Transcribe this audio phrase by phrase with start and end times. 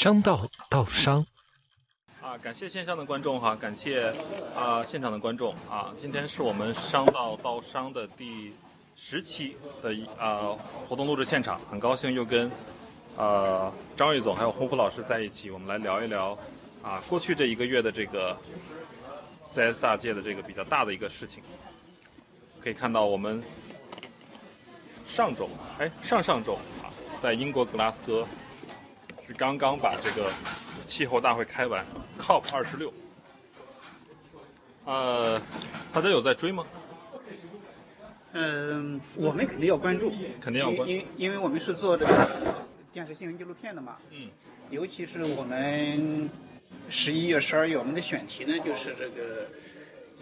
[0.00, 1.26] 商道道商。
[2.22, 4.14] 啊，感谢线上的观众哈，感谢
[4.54, 8.54] 啊现场的观众啊，今天是我们商道道商的第
[8.94, 10.56] 十期的啊
[10.88, 12.48] 活动录制现场，很高兴又跟
[13.16, 16.38] 呃张玉总还有洪福老师在一起，我们来聊一聊
[16.80, 18.38] 啊过去这一个月的这个
[19.52, 21.42] CSR 界的这个比较大的一个事情。
[22.62, 23.42] 可以看到我们
[25.04, 26.86] 上周哎上上周啊，
[27.20, 28.24] 在英国格拉斯哥
[29.28, 30.32] 是刚刚把这个。
[30.86, 31.84] 气候大会开完
[32.18, 32.90] ，COP 二十六，
[34.86, 35.38] 呃，
[35.92, 36.64] 大家有在追吗？
[38.32, 40.10] 嗯，我们肯定要关注，
[40.40, 42.56] 肯定要关，因因为我们是做这个
[42.90, 43.98] 电视新闻纪录片的嘛。
[44.10, 44.30] 嗯。
[44.70, 46.30] 尤其是我们
[46.88, 49.46] 十一月、十二月，我们的选题呢，就是这个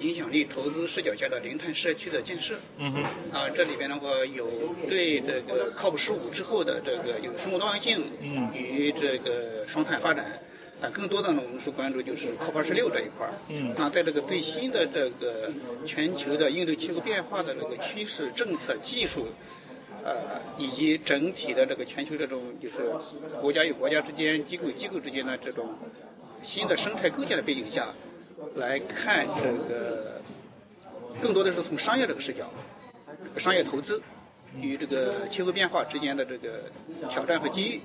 [0.01, 2.57] 影响力投资视角下的零碳社区的建设。
[2.79, 3.03] 嗯哼。
[3.33, 8.05] 啊，这里边的话有对这个 COP 十五之后的这个有生物多样性
[8.53, 10.41] 与这个双碳发展。
[10.79, 13.33] 但更多的呢，我们是关注就是 COP 二十六这一块儿。
[13.49, 13.75] 嗯。
[13.79, 15.51] 那在这个最新的这个
[15.87, 19.27] 全球的应对气候变化的这个趋势、政策、技术，
[20.05, 20.15] 呃，
[20.59, 22.93] 以及整体的这个全球这种就是
[23.41, 25.75] 国家与国家之间、机构与机构之间的这种
[26.43, 27.89] 新的生态构建的背景下，
[28.57, 30.21] 来看这个，
[31.21, 32.51] 更多的是从商业这个视角，
[33.37, 34.01] 商业投资
[34.59, 36.65] 与这个气候变化之间的这个
[37.09, 37.81] 挑战和机遇。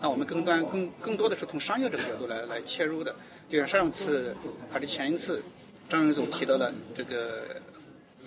[0.00, 3.14] 那我们更端更更多的是从商业这个角度来来切入的，
[3.48, 4.36] 就像上次
[4.70, 5.42] 还是前一次，
[5.88, 7.44] 张总提到了这个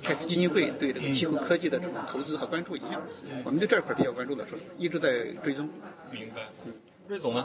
[0.04, 3.02] 盖茨基金会对这个气候科技的这种投资和关注一样，
[3.44, 5.70] 我们对这块比较关注的，说一直在追踪。
[6.12, 6.48] 明白。
[6.66, 6.74] 嗯
[7.10, 7.44] 瑞总呢？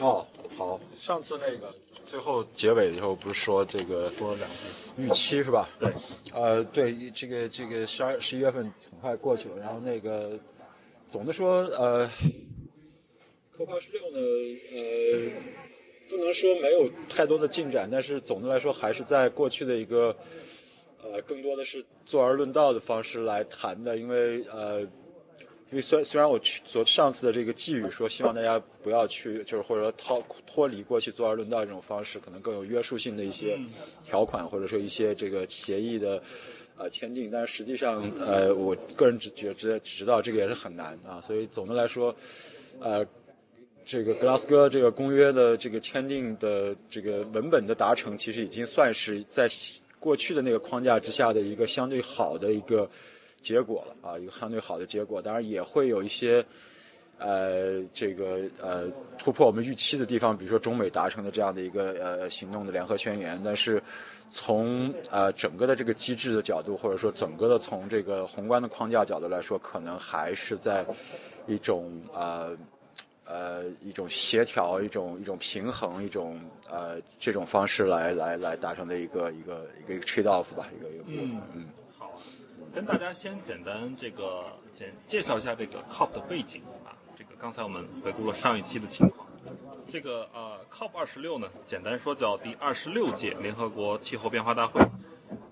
[0.00, 1.74] 哦，好，上次那个
[2.04, 5.66] 最后结尾的时候不是说这个说两句预期是吧？
[5.78, 5.90] 对。
[6.34, 10.38] 呃，对，这个这个十二十一月份很快过去了，然后那个
[11.08, 12.06] 总的说呃。
[13.56, 14.18] COP 二十六呢，
[14.74, 15.30] 呃，
[16.10, 20.14] 不能说没有太多的进展，但是总的来说还是在过去的一个，
[21.02, 23.96] 呃，更多的是坐而论道的方式来谈的。
[23.96, 24.86] 因为呃，
[25.70, 33.58] 因为虽虽然我去昨上次的这个寄语说希望大家不要去，就是或者说脱脱离过去坐而论道这种方式，可能更有约束性的一些
[34.04, 36.22] 条款，或者说一些这个协议的
[36.76, 41.20] 呃签订，但是实际上呃，我个人只觉只只知道这个也是很难啊。
[41.20, 42.14] 所以总的来说，
[42.80, 43.06] 呃。
[43.88, 49.48] 这个格拉斯哥这个公约的这个签订的这个文本的达成，其实已经算是在
[50.00, 52.90] 过去的那个框架之下的一个相对好的一个
[53.46, 55.22] 结果了啊，一个相对好的结果。
[55.22, 56.44] 当然也会有一些
[57.18, 63.40] 呃这个呃突破我们预期的地方，比如说中美达成的这样的一个呃行动的联合宣言。
[63.44, 63.80] 但是
[64.30, 70.84] 从呃整个的这个机制的角度，或者说整个的从这个宏观的框架角度来说，可能还是在
[71.46, 72.56] 一种呃。
[73.28, 76.38] 呃，一种协调，一种一种平衡，一种
[76.70, 81.85] 呃这种方式来来来达成的一个一个一个一个 trade off 吧，一个一个嗯嗯，好，
[82.76, 89.26] 跟大家先简单这个简介绍一下这个 COP 的背景啊，这个刚才我们回顾了上一期的情况，
[89.88, 94.78] 这个呃 COP 二十六呢，简单说叫第二十六届联合国气候变化大会，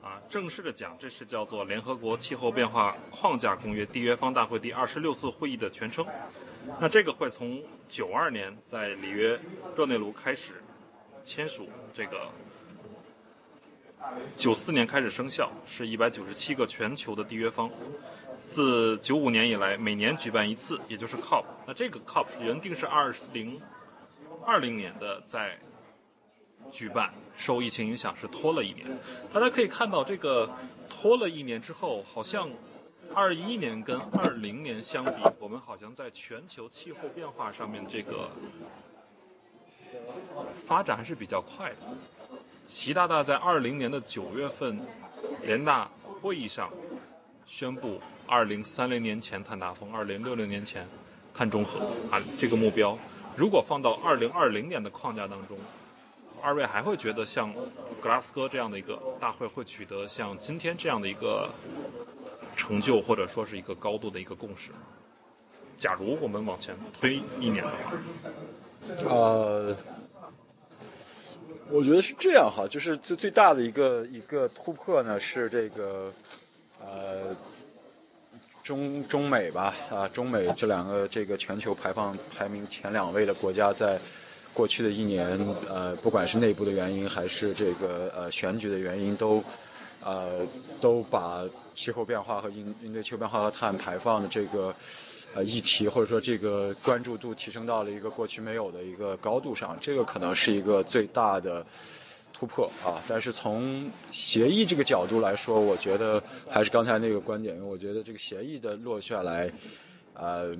[0.02, 6.04] 啊，正式的讲，这是叫做联合国气候变化框架公约缔约方大会第二十六次会议的全称。
[6.78, 7.58] 那这个会从
[7.88, 9.40] 九二年在里约
[9.74, 10.62] 热内卢开始
[11.22, 12.28] 签署，这个
[14.36, 17.70] 九四年开始生效，是一百九十七个全球的缔约方。
[18.44, 21.44] 自九五年以来，每年举办一次，也就是 COP。
[21.66, 23.60] 那这个 COP 原定是二零
[24.44, 25.58] 二零年的在
[26.70, 28.86] 举办，受疫情影响是拖了一年。
[29.32, 30.50] 大家可以看到，这个
[30.88, 32.50] 拖了一年之后，好像。
[33.14, 38.28] 二一年跟二零年相比，我们好像在全球气候变化上面这个
[40.52, 41.76] 发展还是比较快的。
[42.68, 44.78] 习大大在二零年的九月份
[45.42, 45.88] 联大
[46.20, 46.70] 会议上
[47.46, 50.86] 宣布，二零三零年前碳达峰，二零六零年前
[51.32, 51.80] 碳中和
[52.10, 52.98] 啊这个目标。
[53.36, 55.56] 如果放到二零二零年的框架当中，
[56.42, 57.52] 二位还会觉得像
[58.00, 61.50] 格拉斯哥这样的一个大会会取得像今天这样的一个？
[62.56, 64.70] 成就或者说是一个高度的一个共识。
[65.76, 67.70] 假如我们往前推一年的
[69.02, 69.76] 话，呃，
[71.70, 76.12] 我觉得是这样哈，就是最最大的一个一个突破呢是这个
[76.80, 77.34] 呃
[78.62, 83.98] 中中美吧啊中美这两个这个全球排放排名前两位的国家在
[84.52, 85.38] 过去的一年
[85.68, 89.42] 呃不管是内部的原因还是这个呃选举的原因都
[90.02, 90.46] 呃
[90.80, 91.44] 都把。
[91.76, 94.72] 气候变化和应应对气候变化和碳排放的这个
[95.34, 101.64] 呃议题，或者说这个关注度提升到了一个过去没有的一个高度上，这个可能是一个最大的
[102.32, 103.02] 突破啊。
[103.08, 109.52] 但是从协议这个角度来说，我觉得还是刚才那个观点，因为我觉得这个协议的落下来，
[110.14, 110.56] 呃。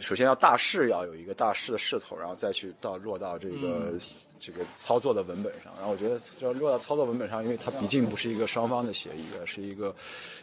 [0.00, 3.92] 首先要大势要有一个大势的势头，然后再去到落到这个
[4.38, 5.72] 这个操作的文本上。
[5.76, 9.94] 然后我觉得要落到操作文本上，因为它毕竟不是一个双方的协议，而是一个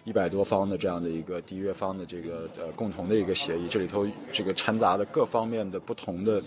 [0.05, 3.67] 一百多方的这样的一个缔约方的这个呃共同的一个协议。
[3.69, 6.41] 这里头这个掺杂的各方面的不同的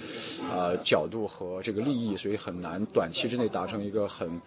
[0.51, 4.41] 呃角度和这个利益，所以很难短期之内达成一个很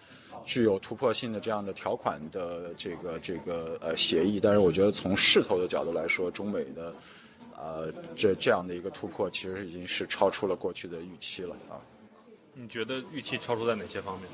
[0.44, 4.38] 具有突破性的这样的条款的这个这个呃协议。
[4.38, 6.92] 但是我觉得从势头的角度来说，中美的。
[7.62, 11.76] 呃，这这样的一个突破，其实已经是超出了过去的预期了啊。
[12.54, 14.28] 你觉得预期超出在哪些方面？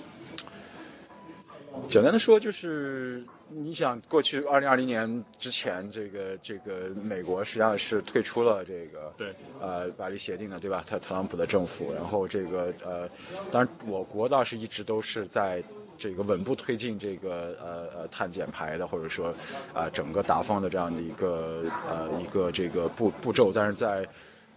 [1.88, 10.84] 简单的说，就是你想，过去二零二零年之前，这个这个美国实际上是退出了这个对呃巴黎协定的，对吧？
[10.86, 13.08] 特特朗普的政府，然后这个呃，
[13.50, 15.62] 当然我国倒是一直都是在。
[15.98, 19.34] 这个稳步推进这个呃呃碳减排的，或者说
[19.74, 24.06] 啊整个达峰的这样的一个呃一个这个步步骤，但是在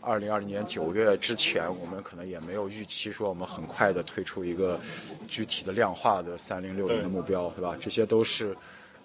[0.02, 4.80] 二零二零年九月之前，我们可能也没有预期说我们很快的推出一个
[5.28, 7.76] 具体的量化的三零六零的目标，对吧？
[7.80, 8.56] 这些都是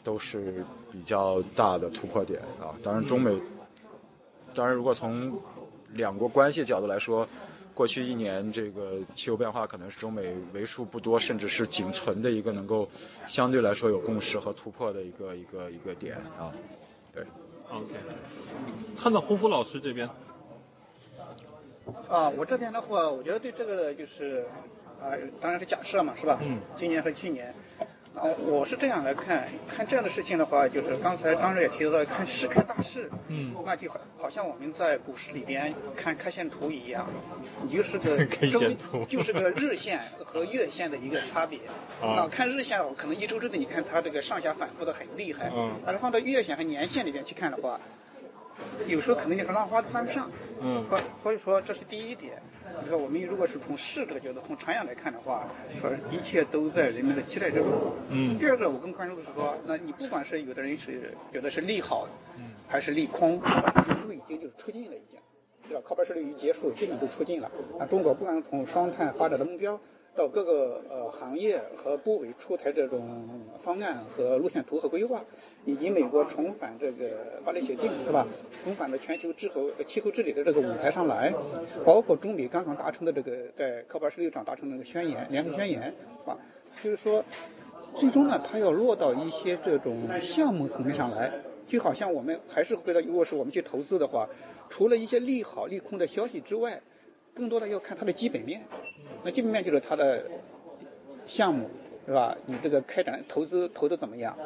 [0.03, 2.75] 都是比较大的突破点啊。
[2.83, 3.37] 当然，中美
[4.55, 5.37] 当然如果从
[5.93, 7.27] 两国关系角度来说。
[7.75, 12.89] 过去一年，这个气候变化可能是中美为数不多，甚至是仅存的一个能够
[13.27, 16.53] 相对来说有共识和突破的一个一个一个点啊。
[17.13, 17.25] 对
[17.69, 17.85] ，OK。
[18.97, 20.09] 看到胡福老师这边，
[22.09, 24.47] 啊，我这边的话，我觉得对这个就是
[25.01, 25.11] 啊，
[25.41, 26.39] 当然是假设嘛，是吧？
[26.43, 26.59] 嗯。
[26.77, 27.53] 今年和去年。
[28.15, 37.09] 啊，我是这样来看，看这样的事情的话，就是刚才张瑞也提到了，看事看大势，嗯，那就好，好像我们在股市里边看 K 线图一样，
[37.63, 38.61] 你就是个 周，
[39.09, 41.59] 就是个日线和月线的一个差别。
[42.01, 47.81] 啊，看日线可能一周之内你看它这个上下反复的很厉害，嗯，但是放到月线和年线里边去看的话，
[48.87, 50.31] 有时候可能你和浪花都翻不上，
[50.61, 52.41] 嗯，所所以说这是第一点。
[52.83, 55.45] 你说我们如果是从势这个角度，从长远来看的话，
[55.81, 57.69] 说一切都在人们的期待之中。
[58.09, 58.37] 嗯。
[58.37, 62.09] 第二个，我更关注的是说，那你不管是有的人是有的是利好，
[62.67, 63.41] 还是利空，
[64.03, 65.21] 都已经就是出尽了，已经，
[65.69, 65.83] 对吧？
[65.87, 67.51] 靠边势力一结束，基本都出尽了。
[67.79, 69.79] 啊，中国不管从双碳发展的目标。
[70.17, 73.29] 到各个呃行业和部委出台这种
[73.61, 75.25] 方案和路线图和规划，
[75.65, 78.25] 以及美国重返这个巴黎协定是吧？
[78.63, 81.35] 重返到全球气候气候治理的这个舞台上来，
[81.85, 86.39] 包括中美刚刚达成的这个在科巴十六上达成的那个宣言联合宣言是吧？
[86.83, 87.25] 就是说，
[87.97, 91.33] 最终呢，它要落到一些这种项目层面上来，
[91.67, 94.29] 就好像我们还是回到，如果是我们去投资的话，
[94.71, 96.81] 除了一些利好利空的消息之外。
[97.35, 98.65] 更多的要看它的基本面，
[99.25, 100.25] 那基本面就是它的
[101.27, 101.69] 项目，
[102.07, 102.37] 是吧？
[102.47, 104.37] 你这个开展投资投的怎么样？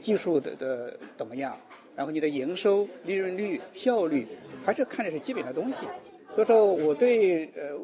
[0.00, 1.58] 技术的的怎么样？
[1.96, 4.26] 然后你的营收、利润率、效率，
[4.62, 5.86] 还是看的是基本的东西。
[6.34, 7.78] 所以说，我对呃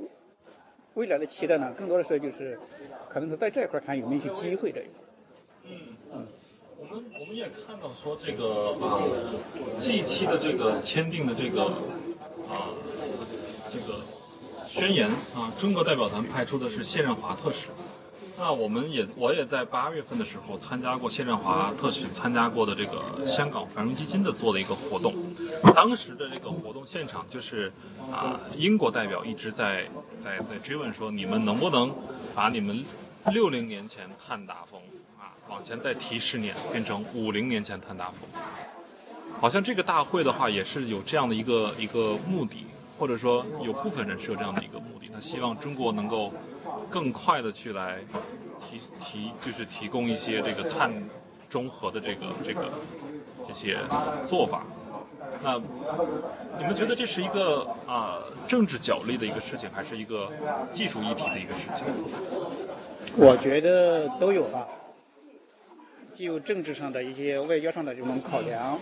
[0.95, 2.59] 未来的期待呢，更多的是就是
[3.09, 4.93] 可能是在这一块看有没有一些机会这一块。
[5.65, 5.71] 嗯
[6.13, 6.27] 嗯，
[6.79, 9.09] 我们我们也看到说这个啊，
[9.81, 11.63] 这一期的这个签订的这个
[12.49, 12.75] 啊
[13.71, 14.20] 这个。
[14.71, 17.67] 宣言啊，中国代表团派出的是谢振华特使。
[18.39, 25.13] 那我们也，我也在八月份的时候参加过谢振华特使参加过的这个香港繁荣基金的做的一个活动。
[25.75, 27.73] 当时的这个活动现场就是
[28.13, 29.89] 啊，英国代表一直在
[30.23, 31.93] 在在追问说，你们能不能
[32.33, 32.85] 把你们
[33.33, 34.81] 六零年前碳达峰
[35.19, 38.41] 啊往前再提十年，变成五零年前碳达峰？
[39.41, 42.65] 好像这个大会的话也是有这样的一个一个目的。
[43.01, 46.31] 或者说有部分人是有这样的一个目的，他希望中国能够
[46.91, 47.97] 更快的去来
[48.61, 50.93] 提提，就是提供一些这个碳
[51.49, 52.69] 中和的这个这个
[53.49, 53.79] 这些
[54.27, 54.65] 做法。
[55.43, 55.59] 那
[56.59, 60.31] 你们觉得这是一个啊政治角力的一个事情，还是一个
[60.71, 61.87] 技术议题的一个事情？
[63.17, 64.69] 我觉得都有吧。
[66.21, 68.79] 既有政治上的一些外交上的这种考量，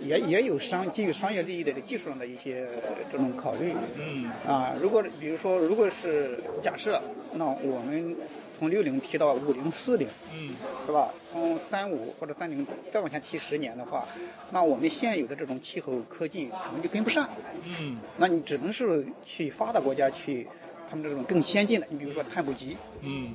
[0.00, 2.66] 也也有商基于商业利益的技术上的一些
[3.08, 3.72] 这种考虑。
[3.96, 4.28] 嗯。
[4.44, 7.00] 啊，如果比如说，如果是假设，
[7.34, 8.16] 那我们
[8.58, 11.14] 从六零提到五零四零，嗯，是吧？
[11.30, 14.04] 从三五或者三零再往前提十年的话，
[14.50, 17.28] 那我们现有的这种气候科技可能就跟不上。
[17.78, 18.00] 嗯。
[18.16, 20.48] 那你只能是去发达国家去，
[20.90, 22.76] 他们这种更先进的，你比如说碳捕集。
[23.02, 23.32] 嗯。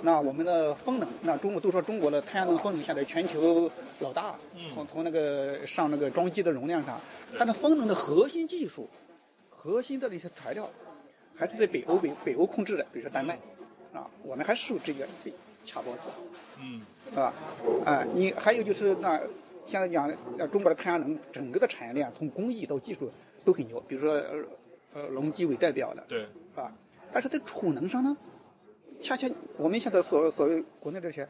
[0.00, 0.02] 啊。
[0.04, 4.34] 那我们的风能，那中国都说中国的太阳能风能现在全球老大，
[4.74, 7.00] 从从那个上那个装机的容量上，
[7.38, 8.88] 它的风能的核心技术、
[9.48, 10.68] 核心的那些材料，
[11.36, 13.38] 还是在北欧北北欧控制的，比如说丹麦，
[13.92, 15.32] 啊，我们还是受这个被
[15.66, 16.08] 卡脖子，
[16.58, 17.32] 嗯，是吧？
[17.84, 19.20] 啊，你还有就是那
[19.66, 23.10] 现在讲，呃，中国的太阳能整个的产业链从工艺到技术
[23.44, 24.44] 都很牛，比如说呃
[24.94, 26.24] 呃隆基为代表的，对，
[26.56, 26.72] 啊，
[27.12, 28.16] 但是在储能上呢，
[29.00, 31.26] 恰恰我们现在所所谓国内这些，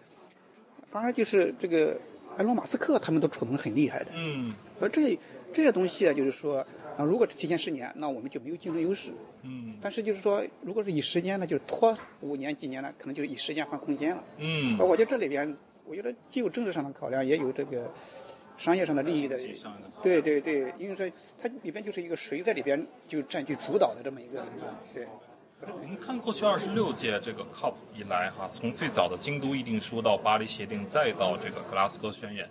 [0.90, 1.98] 反而就是这个
[2.36, 5.18] 埃隆马斯克他们都储能很厉害的，嗯所以这
[5.52, 6.64] 这些东西啊，就是说
[6.96, 9.10] 啊，如果提前十年，那我们就没有竞争优势。
[9.42, 14.24] 嗯但是就是说，如果是以时间呢，就是拖五年几年呢，可能就是以时间换空间了。
[14.38, 17.92] 嗯而我觉得这里边，我觉得既有政治上的考量，也有这个
[18.56, 19.38] 商业上的利益的。
[20.02, 21.10] 对对对，因为说
[21.40, 24.44] 它里边就是一个谁在里边就占据主导的这么一个，
[24.94, 25.06] 对。
[25.62, 32.48] 我们看过去二十六届这个 COP 以来哈，从最早的京都议定书到巴黎协定，再到这个格拉斯哥宣言，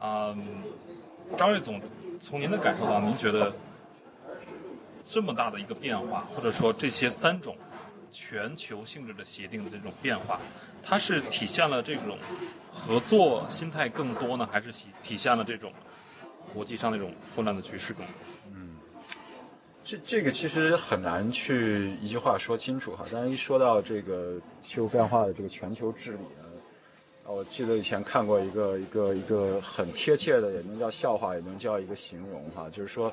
[0.00, 0.36] 啊、
[1.36, 1.80] 张瑞总，
[2.20, 3.52] 从您的感受到，您觉得
[5.06, 7.56] 这么大的一个变化，或者说这些三种
[8.10, 10.40] 全球性质的协定的这种变化，
[10.82, 12.18] 它是体现了这种
[12.68, 15.72] 合作心态更多呢，还是体体现了这种
[16.52, 18.14] 国际上那种混乱的局势更多？
[19.84, 23.04] 这这个其实很难去一句话说清楚哈。
[23.12, 26.48] 但是一说到这个气候变化的这个全球治理呢，
[27.26, 33.10] 我记得以前看过一个一个一个很贴切的，也能叫笑话，也能叫一个形容哈，就是说，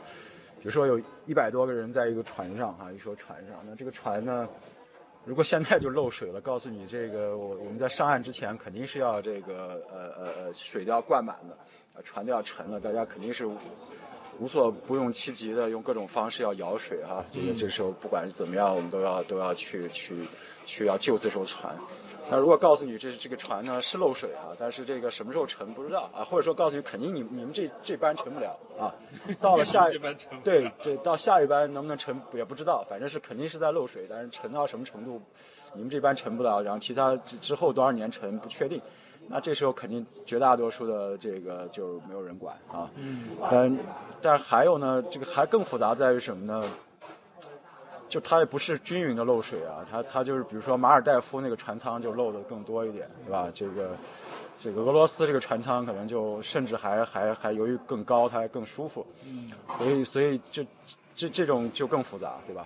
[0.60, 4.48] 比如说有一百多个人在一个船上哈，一艘船上，那这个船呢，
[5.26, 13.48] 如果现在就漏水了，告诉你这个我我们在上岸之前肯定是要这个呃呃呃水都要灌满的，船都要沉了，大家肯定是
[14.40, 20.16] 无所不用其极的用各种方式要舀水哈、这个这时候不管是怎么样，我们都要都要去去
[20.66, 21.76] 去要救这艘船。
[22.32, 28.94] 那如果告诉你这这个船呢是漏水啊，但是这个什么时候沉不知道啊，或者说告诉你肯定你你们这这班沉不了啊，
[29.42, 35.20] 到了下一班沉对这到下一班能不能沉也不知道，反正是肯定是在漏水，但是沉到什么程度，
[35.74, 38.80] 你们这班沉不了，然后其他之之后多少年沉不确定。
[39.30, 42.90] 那这时候肯定绝大多数的这个就没有人管啊。
[42.96, 43.30] 嗯。
[43.50, 43.78] 但
[44.22, 46.64] 但是还有呢，这个还更复杂在于什么呢？
[48.10, 53.48] 就它也不是均匀的漏水啊，它它就是比如说马尔代夫那个船舱就漏的更多一点，对吧？
[53.54, 53.92] 这个
[54.58, 59.06] 这个俄罗斯这个船舱可能就甚至还还还由于更高，它还更舒服。
[59.28, 59.52] 嗯。
[59.78, 60.66] 所以所以这
[61.16, 62.66] 这这种就更复杂，对吧？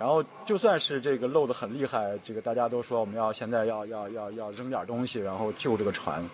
[0.00, 6.24] 然后就算是这个漏的很厉害，这个大家都说我们要现在要要要要扔点东西，然后救这个船。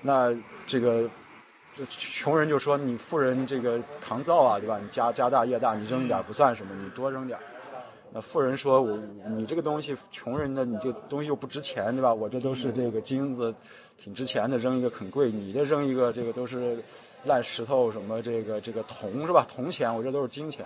[0.00, 0.32] 那
[0.64, 1.02] 这个
[1.74, 4.78] 就穷人就说你富人这个扛造啊，对吧？
[4.80, 7.36] 你家家大业大，你扔一点不算什么，你多扔点。
[8.12, 8.96] 那富人说我
[9.28, 12.14] 你这个东西，穷人的你这东西又不值钱，对吧？
[12.14, 13.52] 我这都是这个金子，
[13.98, 16.80] 挺值钱的，扔一个很贵，你这扔一个这个都是
[17.24, 19.44] 烂石头什么这个这个铜是吧？
[19.52, 20.64] 铜钱，我这都是金钱，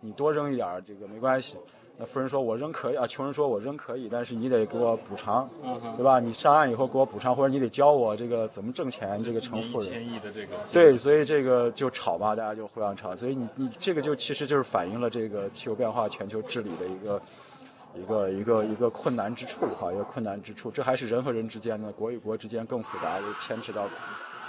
[0.00, 1.58] 你多扔一点这个没关系。
[1.98, 5.48] 那富人说：“我扔可以啊。”穷人说：“我扔可以，但是你得给我补偿，
[5.96, 6.18] 对吧？
[6.18, 13.14] 你上岸以后给我补偿，或者你得教我这个怎么挣钱，这个成富人。”千亿的这个对，所以这个就吵嘛，大家就互相吵。
[13.14, 17.22] 所以你你这个就其实就是反映了这个气候变化全球治理的一个
[17.94, 20.70] 一个一个一个困难之处哈，一个困难之处。
[20.70, 23.84] 这还是人和人之间呢，国与国之间更复杂，就牵扯到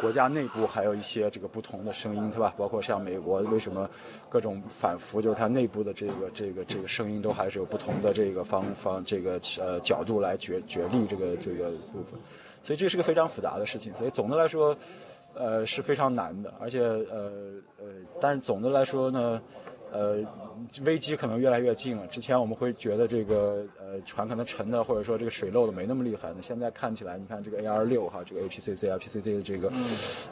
[0.04, 2.54] 国家内部还有一些这个不同的声音，对吧？
[2.58, 3.90] 包括像美国为什么
[4.28, 12.20] 各种反复，就是它内部的这个这个这个声音都还是有不同的这个方方这个呃角度来决决力这个这个部分。
[12.62, 13.96] 所以这是个非常复杂的事情。
[13.96, 14.76] 所以总的来说。
[15.36, 17.32] 呃是非常难的，而且呃
[17.82, 17.88] 呃，
[18.22, 19.42] 但是总的来说呢，
[19.92, 20.18] 呃，
[20.84, 22.06] 危机可能越来越近了。
[22.08, 26.32] 之前我们会觉得这个呃船可能沉的，或者说这个水漏的没那么厉害。
[26.36, 29.72] 那现在看起来，你看这个 AR 六哈，这个 APCC、IPCC 的这个、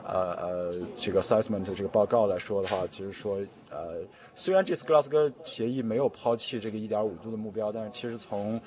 [0.06, 3.38] 呃呃这个 assessment 这个报告来说的话，其实说
[3.70, 4.02] 呃，
[4.36, 8.60] 虽然这次格拉斯哥协议没有抛弃这个一点五度的目标，但是其实从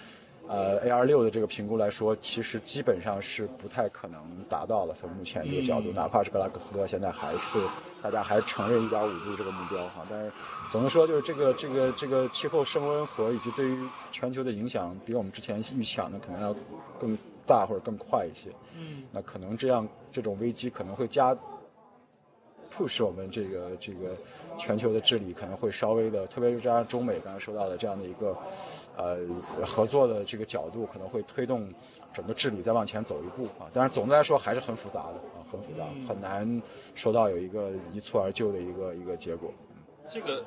[0.46, 4.94] 呃，AR 六的这个评估来说，其实基本上是不太可能达到了。
[4.94, 7.58] 从目前这个角度，哪怕是格拉克斯哥现在还是
[8.02, 10.30] 大家还承认一点五度这个目标哈，但是
[10.70, 16.54] 总的说，就是这个这个这个气候升温和以及对于全球的影响，比我们之前预想的可能要
[16.98, 18.50] 更大或者更快一些。
[18.76, 21.34] 嗯，那可能这样这种危机可能会加
[22.70, 24.14] push 我们这个这个
[24.58, 28.36] 全球的治理可能会稍微的，特别是加上中美刚才说到的这样的一个
[28.96, 29.18] 呃
[29.64, 31.68] 合作的这个角度，可能会推动
[32.12, 33.66] 整个治理再往前走一步啊。
[33.72, 36.62] 但是总的来说还是很复杂的啊，很复杂，很难
[36.94, 39.50] 说到有一个一蹴而就的一个一个结果。
[40.08, 40.44] 这个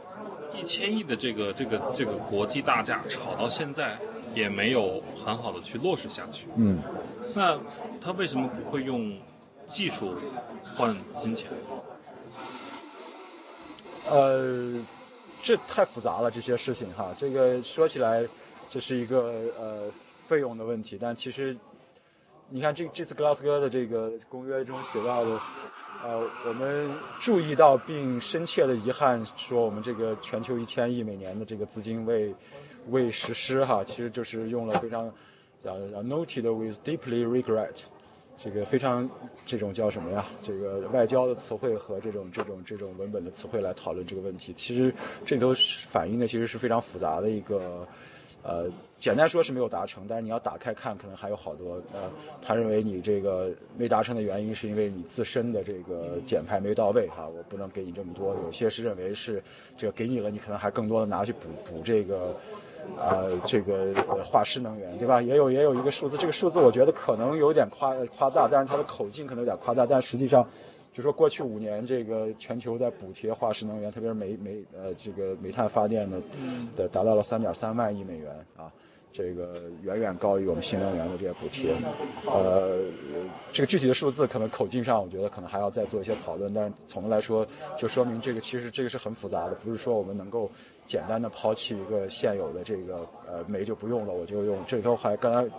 [0.53, 3.97] 一千亿的这个这个这个国际大价炒到现在，
[4.35, 6.47] 也没有很好的去落实下去。
[6.55, 6.79] 嗯，
[7.33, 7.59] 那
[7.99, 9.17] 他为什么不会用
[9.65, 10.13] 技术
[10.75, 11.47] 换金钱？
[14.07, 14.79] 呃，
[15.41, 17.13] 这太复杂了，这些事情哈。
[17.17, 18.27] 这个说起来，
[18.69, 19.91] 这是一个呃
[20.27, 21.55] 费用的问题，但其实
[22.49, 25.39] 你看这这次格拉斯哥的这个公约中写到的，
[26.03, 26.89] 呃，我们
[27.19, 32.33] 注意到并深切的遗憾，说我们这个全球一千亿每年的这个资金未
[32.89, 35.11] 未实施哈，其实就是用了非常
[35.63, 37.83] 呃 noted with deeply regret。
[38.37, 39.09] 这个非常
[39.47, 40.25] 这种叫什么呀？
[40.43, 44.93] 这个外交的词汇和这种这种这种文本的词汇来讨论这个问题，其实
[45.25, 45.51] 这里头
[45.87, 47.87] 反映的其实是非常复杂的一个，
[48.43, 51.81] 呃，简单说是没有达成，但是你要打开看，可能还有好多。
[51.93, 58.35] 呃，他认为你这个没达成的原因是因为你自身的这个减排没到位哈，我不能给你这么多。
[58.45, 59.41] 有些是认为是
[59.75, 62.39] 这个给你了，你可能还更多的拿去补补这个。
[62.97, 63.93] 呃，这个
[64.23, 65.21] 化石能源，对吧？
[65.21, 70.47] 也有也有一个数字，这个数字我觉得可能有点夸夸大，但是它的口径可能有点夸大，但实际上，
[70.93, 76.19] 就说过去五年这个全球在补贴化石能源，特别是煤煤呃这个煤炭发电的，
[76.75, 78.71] 的达到了三点三万亿美元啊，
[79.17, 81.73] 这个远远高于我们新能源的这些补贴。
[82.27, 82.81] 呃，
[83.51, 90.51] 这个具体的数字可能口径上，我觉得可能还要再做一些讨论，但是总的来说，就说明这个其实这个是很复杂的，不是说我们能够。
[90.87, 95.53] 简单的抛弃一个现有的这个呃煤就不用了，我就用这里头还刚才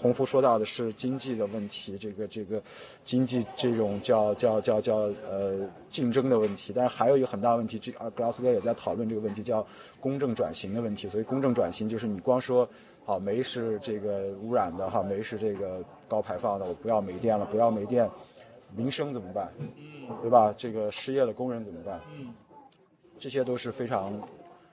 [0.00, 2.62] 洪福说到的是经济的问题，这个这个
[3.04, 4.96] 经济这种叫叫叫叫
[5.28, 9.66] 呃竞争的问题，但是还有一个很大问题，这啊格拉斯哥也在讨论这个问题，叫
[9.98, 11.08] 公正转型的问题。
[11.08, 12.68] 所以公正转型就是你光说
[13.04, 18.08] 好煤是这个污染的哈，煤是这个高排放的，我不要煤电了，不要煤电，
[18.76, 19.52] 民生怎么办？
[20.22, 20.54] 对吧？
[20.56, 22.00] 这个失业的工人怎么办？
[23.18, 24.16] 这些都是非常。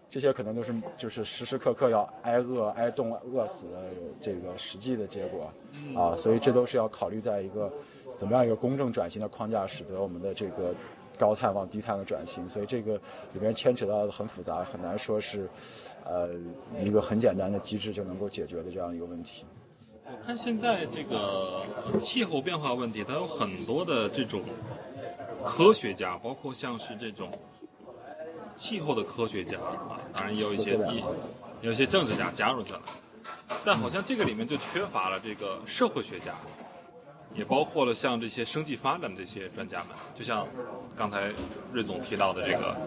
[0.09, 3.83] 这些可能都是就是时时刻刻要挨饿挨冻饿死的
[4.21, 5.51] 这个实际的结果
[5.93, 7.69] 啊，所以这都是要考虑在一个
[8.15, 10.73] 怎么样一个公正转型的框架，使得我们的这个
[11.17, 12.47] 高碳往低碳的转型。
[12.47, 12.95] 所以这个
[13.33, 15.49] 里面牵扯到的很复杂，很难说是
[16.05, 16.29] 呃
[16.81, 19.43] 一个很简单的机制就能够解决的这样一个问题。
[20.05, 21.63] 我看现在这个
[21.99, 24.43] 气候变化问题，它有很多的这种
[25.43, 27.29] 科学家，包括像是这种。
[28.55, 31.03] 气候的科学家啊，当然也有一些一
[31.61, 32.79] 有一些政治家加入进来，
[33.63, 36.33] 但好像这个里面就缺乏了这个社会学家，
[37.33, 40.47] 也包括了像这些生计发展的这些专家们，就像
[40.95, 41.33] 刚才
[41.73, 42.77] 瑞总提到的这个，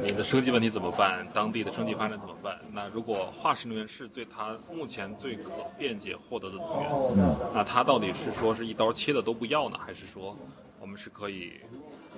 [0.00, 1.26] 你的生计问题怎么办？
[1.32, 2.58] 当地的生计发展怎么办？
[2.72, 10.36] 那如果化石能源是最它目前最可便捷获得的能源，那他到底是说是一刀切的都不要呢，还是说
[10.80, 11.60] 我们是可以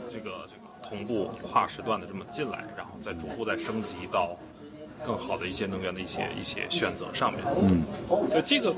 [0.09, 0.64] 这个这个？
[0.85, 4.37] 同步跨时段的这么进来，然后再逐步再升级到
[5.05, 7.43] 更好的一些能源的一些一些选择上面。
[7.61, 7.83] 嗯，
[8.31, 8.75] 对这个，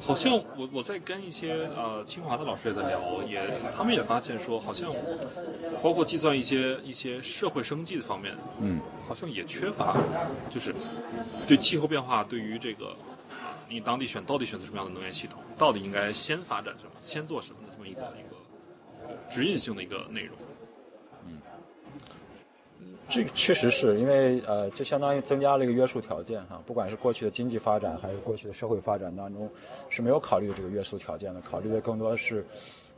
[0.00, 3.40] 好像我我在跟一些呃清华的老师也在聊，也
[3.74, 4.92] 他们也发现说，好像
[5.82, 9.96] 包括计算一些一些社会生计的方面，嗯，好像也缺乏，
[10.50, 10.74] 就是
[11.48, 12.88] 对气候变化对于这个
[13.30, 20.36] 啊，你当地选到底选择什么样的能源系统，到底应该先发展什么，先做什么的这么一个一个指引性的一个内容。
[23.08, 26.60] 这确实是因为呃，这相当于增加了一个约束条件哈。
[26.66, 29.48] 不管是过去的经济发展，还是过去的社会发展当中，
[29.88, 31.40] 是没有考虑这个约束条件的。
[31.40, 32.44] 考虑的更多是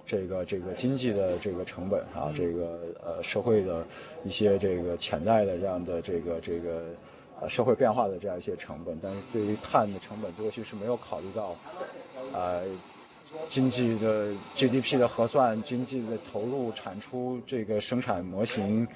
[0.06, 3.86] 这个这个经济的这个成本啊，这个呃社会的
[4.24, 6.84] 一些这个潜在的这样的这个这个
[7.42, 8.98] 呃社会变化的这样一些成本。
[9.02, 11.54] 但是对于碳的成本，过去是没有考虑到
[12.32, 12.62] 呃
[13.46, 18.88] 经济的 GDP 的核算、经济的投入、产出这个生产模型。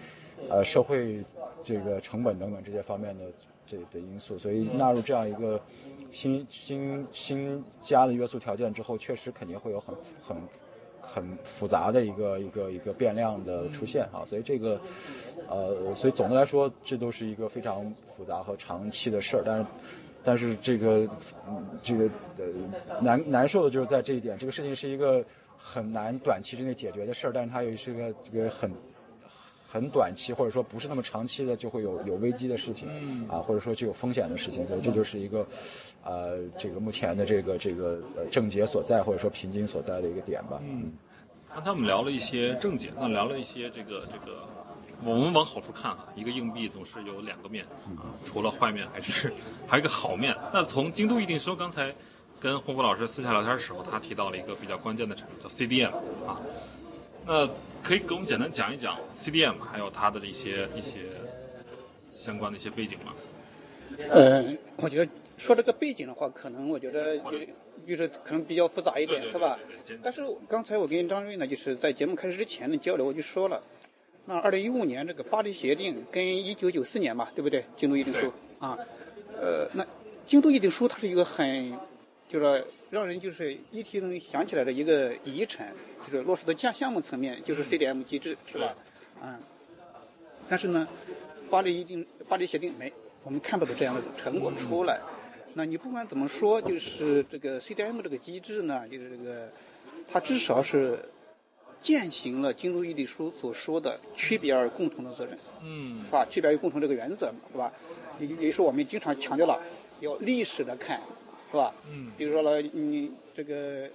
[0.50, 1.24] 呃，社会
[1.64, 3.24] 这个成本等等这些方面的
[3.66, 5.61] 这的因素，所以纳入这样一个
[6.11, 10.37] 新新新加的约束条件之后，确实肯定会有很很
[11.00, 14.24] 很复杂的一个一个一个变量的出现啊。
[14.26, 14.81] 所以这个
[15.48, 19.42] 呃，所以总的来说，这都是一个非常复杂和长期的事儿。
[19.46, 19.66] 但是
[20.24, 21.09] 但是这个
[21.83, 22.44] 这个呃
[23.00, 25.24] 难难受的就是在这一点，这个事情是一个
[25.57, 28.70] 很难短期之内解决的事儿，但是它也是个这个很。
[29.73, 32.91] 很短期或者说不是那么长期的，就会有有危机的事情，
[33.27, 35.47] 啊，或者说具有风险的事情，所以这就是一个，
[36.05, 40.61] 呃，这个目前的这个这个呃症结所在或者说瓶颈所在的一个点吧。
[40.61, 40.93] 嗯，
[41.55, 44.45] 刚才我们聊了一些症结，那聊了一些这个这个，
[45.03, 47.65] 我们往好处看哈，一个硬币总是有两个面
[47.97, 49.33] 啊，除了坏面还是
[49.67, 50.37] 还有一个好面。
[50.53, 51.95] 那从京都一定说，刚才
[52.39, 55.95] 跟洪福老师私下聊天的时候，他提到了一个比较关键的产品叫 CDM
[56.29, 56.39] 啊。
[57.27, 57.49] 那
[57.83, 61.01] 可以给我们简单讲一讲 CDM，还有它的一些一些
[62.13, 63.15] 相关的一些背景吗？
[64.11, 64.45] 呃，
[64.77, 67.33] 我觉得说这个背景的话，可能我觉得就
[67.87, 69.59] 就是可能比较复杂一点，对对是吧？
[70.03, 73.63] 但是刚才我跟张瑞呢，就是在节目开始之前的交流，我就说了，
[74.25, 77.65] 那二零一五年这个巴黎协定跟一九九四年嘛，对不对？
[77.77, 78.79] 京都议定书啊，
[79.41, 79.87] 呃，那
[80.27, 81.77] 京都议定书它是一个很
[82.29, 85.72] 就是让人就是一提能想起来的一个遗产，
[86.05, 88.76] 就是落实到项项目层面，就是 CDM 机制，是吧？
[89.22, 89.35] 嗯，
[90.46, 90.87] 但是呢，
[91.48, 95.00] 巴黎一定巴黎协定没，我们看不到这样的成果出来。
[95.55, 99.50] 那你不管怎么说，就是这个 CDM 这个机制呢，就是这个，
[100.07, 100.98] 它至少是
[101.81, 106.26] 践行了京都议定书所说的区别而共同的责任，嗯是吧？
[106.28, 107.72] 区别而共同这个原则，是吧？
[108.20, 109.59] 也也就是我们经常强调了，
[110.00, 111.00] 要历史的看，
[111.53, 111.73] 是吧？
[111.93, 113.87] 嗯比如说了，你这个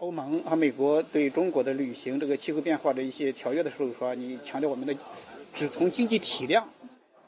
[0.00, 4.94] 欧盟和美国对中国的履行这个气候变化的一些条约的时候说，你强调我们的
[5.54, 6.68] 只从经济体量。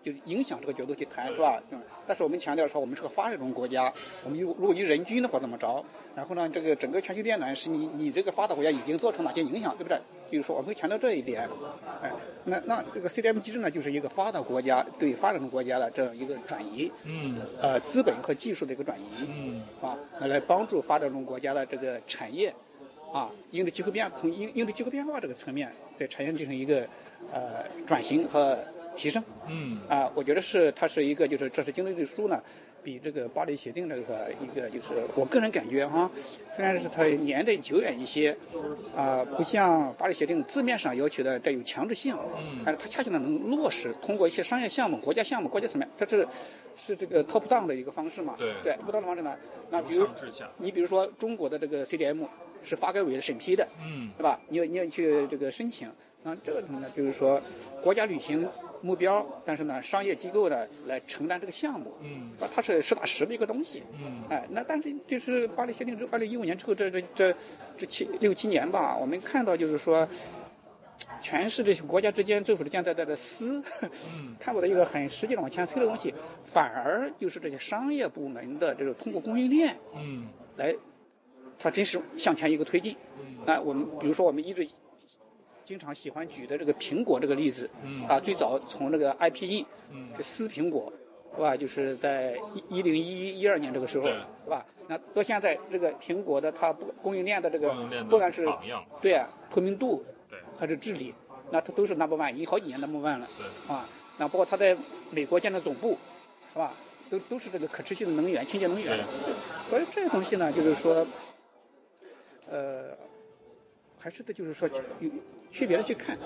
[0.02, 1.61] 就是影响这个角度去谈，是吧？
[1.70, 3.92] 嗯，但是我们强调说，我们是个发展中国家，
[4.24, 5.84] 我们如如果以人均的话怎么着？
[6.14, 9.98] 然后呢，这个整个全球变暖是你你这个发达国家已经造成哪些影响，对不对？
[10.30, 11.48] 就是说我们会强调这一点。
[12.02, 12.12] 哎，
[12.44, 19.26] 那那这个 CDM 机制呢，就是一个发达国家对发展中国家的这样一个转移，嗯呃，资本和技术的一个转移。
[19.28, 22.54] 嗯啊，来来帮助发展中国家的这个产业，
[23.12, 26.87] 啊，应对气候变从应应对气候变化这个层面，对产业进行一个
[27.32, 28.58] 呃转型和
[28.98, 29.22] 提升。
[29.46, 32.42] 嗯啊，我觉得是它是一个就是这是京都议定书呢，
[32.82, 36.11] 比这个巴黎协定这个一个就是我个人感觉哈，
[36.54, 38.37] 虽然是它年代久远一些，
[38.96, 46.26] 啊，不像巴黎协定字面上要求的带有强制性，嗯但是它恰恰呢能落实，通过一些商业项目、国家项目、国家层面，它是
[46.76, 48.34] 是这个 top down 的一个方式嘛？
[48.38, 49.37] 对对，top down 的方式呢，
[49.70, 50.06] 那比如
[50.58, 52.26] 你比如说中国的这个 CDM
[52.62, 54.38] 是发改委审批的，嗯对吧？
[54.48, 55.88] 你要你要去这个申请，
[56.22, 57.40] 那这个呢，就是说
[57.82, 58.48] 国家履行
[58.80, 62.30] 目标，但是呢，商业机构呢来承担这个项目，嗯。
[62.40, 64.22] 啊，它是实打实的一个东西，嗯。
[64.28, 67.34] 哎，那但是就是巴黎协定之后，二零一五年之后这这这
[67.76, 70.08] 这七六七年吧，我们看到就是说。
[71.20, 73.62] 全是这些国家之间政府之间在在在撕，
[74.38, 76.12] 看不到一个很实际的往前推的东西，
[76.44, 80.28] 反而就是这些商业部门的这种通过供应链，嗯。
[80.56, 80.74] 来，
[81.58, 82.96] 它真是向前一个推进。
[83.46, 84.68] 那我们比如说我们一直
[85.68, 87.68] 经常喜欢举的这个苹果这个例子，
[88.09, 89.66] 啊，最早从这个 IPE，
[90.16, 90.90] 这撕苹果，
[91.35, 91.54] 是吧？
[91.54, 93.02] 就是在一一零一
[93.37, 94.64] 一一二年这个时候，是吧？
[94.87, 97.70] 那到现在这个苹果的它供应链的这个
[98.09, 98.48] 不管是
[99.02, 101.14] 对啊透明度对还是治理，
[101.50, 103.28] 那它都是 number one，已经好几年 number one 了。
[103.37, 104.74] 对啊，那包括它在
[105.11, 105.98] 美国建的总部，
[106.50, 106.72] 是吧？
[107.11, 108.98] 都都是这个可持续的能源、清洁能源。
[109.68, 111.07] 所以这些东西呢，就是说，
[112.50, 112.96] 呃，
[113.98, 114.66] 还是的就是说
[115.00, 115.11] 有
[115.50, 116.16] 区别的去看，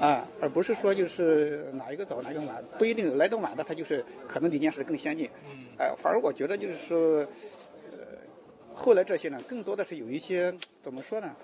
[0.00, 5.30] 啊，而不是说就是哪一个早哪一个晚，不一定来的晚的他就是可能理念是更先进。
[5.78, 7.18] 哎、反而我觉得就是说，
[7.92, 7.98] 呃，
[8.74, 10.52] 后来这些呢，更多的是有一些
[10.82, 11.34] 怎么说呢？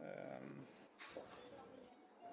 [0.00, 0.06] 呃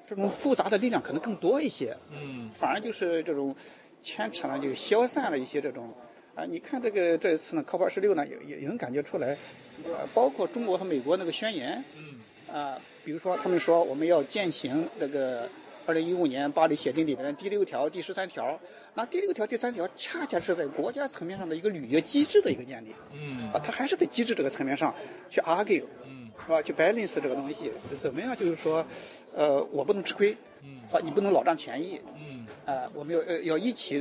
[0.08, 3.56] 这种复杂的力量可能更多一些，嗯反而就是这种
[4.02, 5.92] 牵扯呢，就消散了一些这种
[6.36, 6.46] 啊。
[6.46, 9.36] 你看这个这一次呢，COP 二十六呢，也也也能感觉出来，
[9.84, 12.20] 呃，包括中国和美国那个宣言，嗯
[12.56, 15.50] 啊，比如说他们说我们要践行这个
[15.86, 18.58] 二零一五年巴黎协定里面的第六条、第十三条，
[18.94, 23.52] 那第六条、第三条恰恰是在国家层面上的一个履约机制的一个建立，嗯。
[23.52, 24.96] 啊，它还是在机制这个层面上
[25.30, 26.32] 去 argue，嗯。
[26.46, 26.62] 是吧？
[26.62, 28.34] 去 balance 这个东西，怎么样？
[28.38, 28.86] 就是说，
[29.34, 30.80] 呃，我不能吃亏，嗯。
[30.90, 32.48] 啊，你不能老占便宜，嗯。
[32.66, 34.00] 啊，我们要呃要一起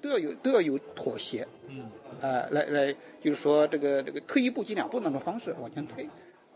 [0.00, 1.90] 都要有都要有妥协，嗯。
[2.20, 6.08] 啊，来来就是说这个这个退一步进两步那种方式往前推，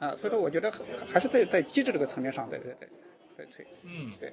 [0.02, 0.78] 啊，所以说我觉得还
[1.14, 2.88] 还是在在机制这个层面上在在在
[3.38, 4.32] 在推，嗯，对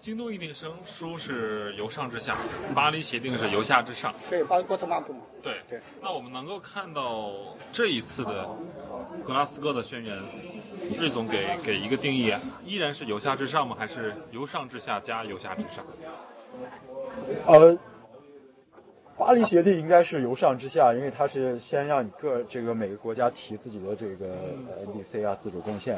[0.00, 2.38] 京都议定书是由上至下，
[2.74, 4.14] 巴黎协定是由下至上。
[4.30, 7.34] 对，巴波特 up 嘛，对对，那我们能够看到
[7.70, 8.48] 这一次的
[9.22, 10.16] 格拉斯哥的宣言，
[10.98, 13.76] 瑞总给给一个定义，依然是由下至上吗？
[13.78, 15.84] 还是由上至下加由下至上？
[17.46, 17.78] 呃，
[19.16, 24.26] 巴黎协定应该是由上至下，因为它是先让你各这个每个国家提自己的这个
[24.68, 25.96] 呃 NDC 啊自主贡献。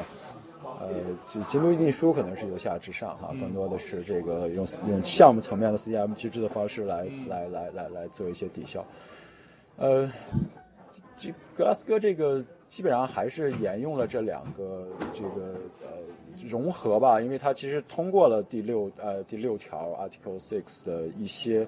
[0.81, 0.89] 呃，
[1.27, 8.85] 这京都议定书可能是由下至上哈，更多的是这个用用项目层面的 CM 机制的方式来来来来来做一些抵消。
[9.77, 10.11] 呃，
[11.17, 15.87] 这格拉斯哥这个基本上还是沿用了这两个这个呃
[16.45, 21.65] 融合吧，因为它其实通过了第六呃第六条 Article Six 的一些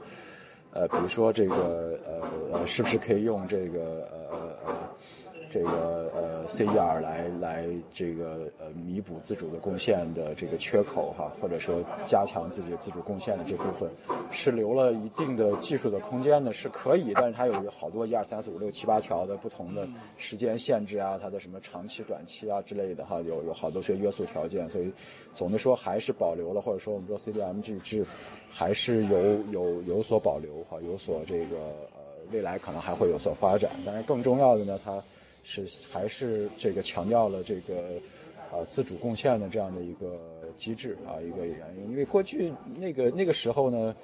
[0.72, 4.74] 呃，比如说这个呃呃是不是可以用这个呃呃
[5.50, 13.90] 这个呃，CER 来来这个呃弥补自主的贡献的这个缺口哈，或者说加强自己自主贡献的这部分，
[14.32, 24.92] 是留了一定的技术的空间呢，是可以，但是它有好多一二三四五六七八条的不同的时间限制啊，它的什么长期、短期啊之类的哈，有有好多些约束条件，所以
[25.34, 28.06] 总的说还是保留了，或者说我们说 CDM 这个制
[28.52, 29.18] 还是有
[29.52, 32.00] 有有所保留哈，有所这个呃
[32.32, 35.02] 未来可能还会有所发展，但是更重要的呢，它。
[35.44, 38.00] 是还是这个强调了这个，
[38.52, 40.20] 呃，自主贡献的这样的一个
[40.56, 41.92] 机制啊，一个原因。
[41.92, 43.96] 因为过去那个那个时候呢，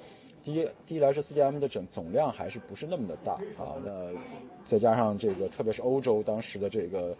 [0.42, 4.10] 第一第一来是 CDM 的整总量还是不是那么的大啊，那
[4.64, 7.16] 再加上这个特别是欧洲当时的这个，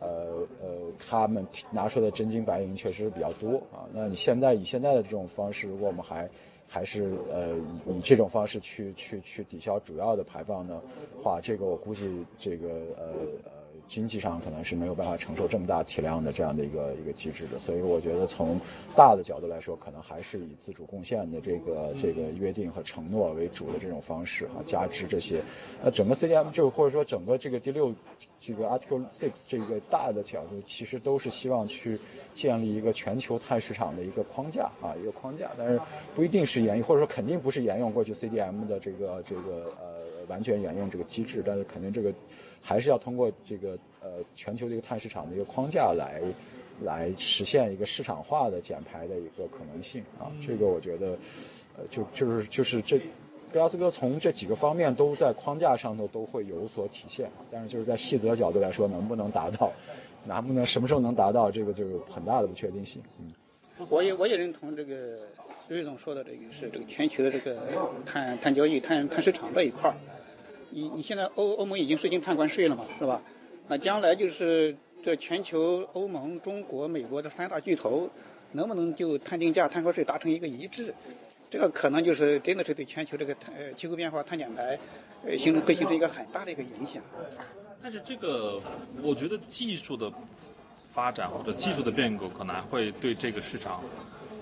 [0.00, 3.86] 呃呃，他们拿出的真金白银确实比较多啊。
[3.92, 6.28] 那你现在以现在的这种方式，如果我们还
[6.66, 10.80] 还是呃以这种方式去去去抵消主要的排放的
[11.22, 13.04] 话，这个我估计这个呃。
[13.88, 18.60] 经济上可能是没有办法承受这么大体量的这样的一个一个机制的，所以我觉得从
[18.94, 25.42] 大的角度来说，可能还是以自主贡献的这个这个约定和承诺为主的这种方式啊，加之这些，
[25.82, 27.94] 那整个 CDM 就或者说整个这个第六
[28.40, 31.98] 这个 Article Six 这个大的角度，其实都是希望去
[32.34, 35.80] 建立一个全球碳市场的一个框架啊，一个框架，但是
[36.14, 42.12] 不一定是沿用，或者说肯定不是沿用过去 CDM 的这个这个呃完全沿用这个机制，但是肯定这个。
[42.60, 46.20] 还是要通过这个呃全球的一个碳市场的一个框架来，
[46.82, 50.30] 来实现一个市场化的减排的一个可能性啊。
[50.40, 51.18] 这个我觉得，
[51.76, 52.98] 呃，就就是就是这，
[53.52, 59.72] 格拉斯哥从这几个方面都在框架上头都会有所体现，但是就是在细则角度来说，能不能达到，
[60.26, 63.02] 能不能什么时候能达到，这个就有很大的不确定性。
[63.18, 63.32] 嗯，
[63.88, 65.20] 我也我也认同这个
[65.68, 67.56] 瑞总说的这个是这个全球的这个
[68.04, 69.96] 碳碳交易、碳碳市场这一块儿。
[70.78, 73.20] 你你现在欧欧盟已经实行碳关税了嘛，是吧？
[73.66, 78.08] 那将来就是这全球欧盟、中国、美国这三大巨头，
[78.52, 80.94] 能不能就碳定价、碳关税达成一个一致？
[81.50, 84.78] 这个可能就是真的是对全球这个碳呃气候变化、碳减排，
[85.26, 87.02] 呃形成会形成一个很大的一个影响。
[87.82, 88.60] 但是这个，
[89.02, 90.12] 我觉得技术的
[90.92, 93.82] 发展或者技术的变革，可能会对这个市场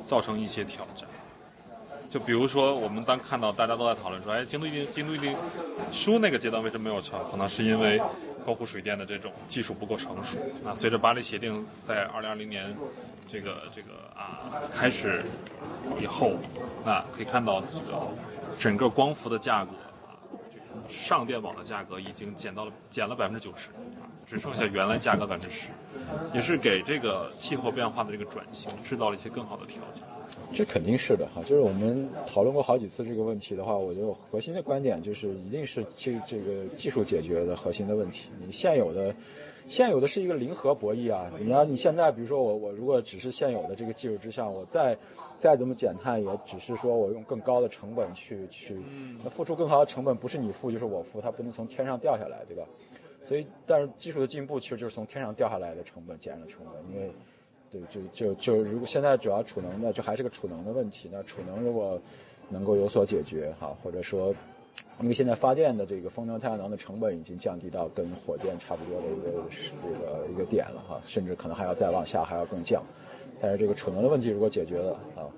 [0.05, 1.09] 造成一些挑战。
[2.09, 5.35] 就比如说，我们当看到大家都在讨论说，哎，京都一定、京都一定
[5.91, 7.19] 输那个阶段为什么没有成？
[7.31, 8.01] 可能是因为
[8.47, 10.39] 高湖水电的这种技术不够成熟。
[10.63, 12.75] 那随着巴黎协定在二零二零年
[13.29, 15.23] 这个这个啊开始
[16.01, 16.35] 以后，
[16.85, 18.07] 那可以看到这个
[18.59, 19.73] 整个光伏的价格
[20.07, 20.15] 啊，
[20.89, 25.67] 上电网的价格已经减到了减了百分之九十啊，只剩下原来价格百分之十，
[26.33, 30.05] 也是给这个气候变化的这个转型制造了一些更好的条件。
[30.53, 38.31] 这肯定是的哈，就是我们讨论过好几次这个问题的话，我觉得核心的观点就是一定是这这个技术解决的核心的问题。
[38.45, 39.15] 你现有的，
[39.69, 41.31] 现有的是一个零和博弈啊。
[41.39, 44.97] 你要你现在比如说我我如果只是现有的这个技术之下，我再
[45.39, 48.81] 再怎么减碳，也只是说我用更高的成本去去，
[49.23, 52.63] 那付出更高的成本不是你付就是我付，它不能从天上掉下来，对吧？
[53.25, 57.13] 所以，但是技术的进步其实就是从天上掉下来的成本减了成本，因为。
[57.93, 61.09] 对，就就就如果现在主要储能的，就还是个储能的问题。
[61.13, 62.01] 那储能如果
[62.49, 64.35] 能够有所解决，哈，或者说，
[65.01, 72.83] 因为现在发电的这个风能、太阳能的成本已经降低到跟火电差不多的一个是这个一个点了，哈，甚至可能还要再往下，还要更降。
[73.41, 75.29] 但是这个储能的问题如果解决了，啊，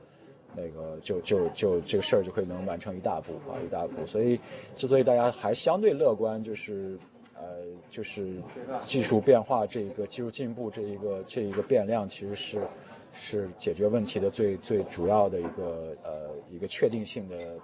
[0.55, 4.07] 那个就就就这个事儿就可以能完成一大步啊，一大步。
[4.07, 4.39] 所以，
[4.77, 6.99] 之所以大家还相对乐观，就是。
[7.41, 8.35] 呃，就是
[8.81, 12.67] 技术变化这一个技术进步这一个这一个变量，其实是
[13.15, 17.57] 是解决问题的最最主要的一个呃一个确定性的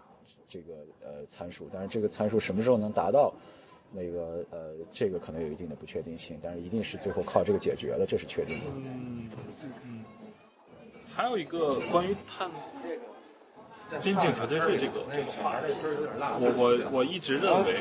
[0.48, 1.68] 这个呃参数。
[1.72, 3.34] 但是这个参数什么时候能达到，
[3.92, 6.38] 那个呃这个可能有一定的不确定性。
[6.42, 8.64] 但是一定是最后靠这个解决了，这是确定的。
[8.76, 9.30] 嗯
[9.84, 10.04] 嗯。
[11.12, 12.50] 还有一个关于碳
[12.82, 13.13] 这个。
[14.02, 15.72] 边境调节税这个这个话题，
[16.40, 17.76] 我我我一直认为，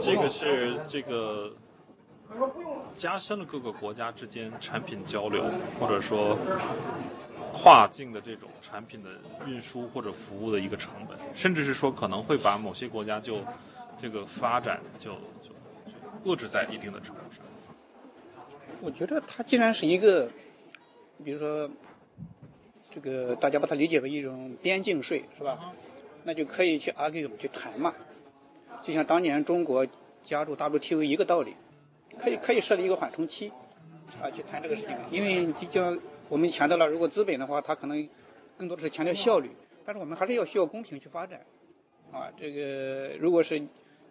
[0.00, 1.52] 这个是这个
[2.96, 5.44] 加深了各个国家之间产品交流，
[5.78, 6.36] 或者说
[7.52, 9.10] 跨境的这种产品的
[9.46, 13.38] 运输或者服务的一个成本，甚至是说可能会把某些国家就
[13.96, 15.50] 这个发展就就
[15.86, 17.44] 就遏制在一定的程度上。
[18.80, 20.28] 我觉得它既然是一个，
[21.24, 21.70] 比如说。
[23.00, 25.72] 这个大家把它理解为一种边境税，是吧？
[26.24, 27.94] 那就可以去 argue 去谈嘛。
[28.82, 29.86] 就像当年中国
[30.22, 31.54] 加入 WTO 一个道理，
[32.18, 33.52] 可以可以设立一个缓冲期，
[34.20, 34.96] 啊，去谈这个事情。
[35.10, 38.08] 因为就像我们强调了，如果资本的话，它可能
[38.56, 39.50] 更多的是强调效率，
[39.84, 41.40] 但是我们还是要需要公平去发展，
[42.12, 43.62] 啊，这个如果是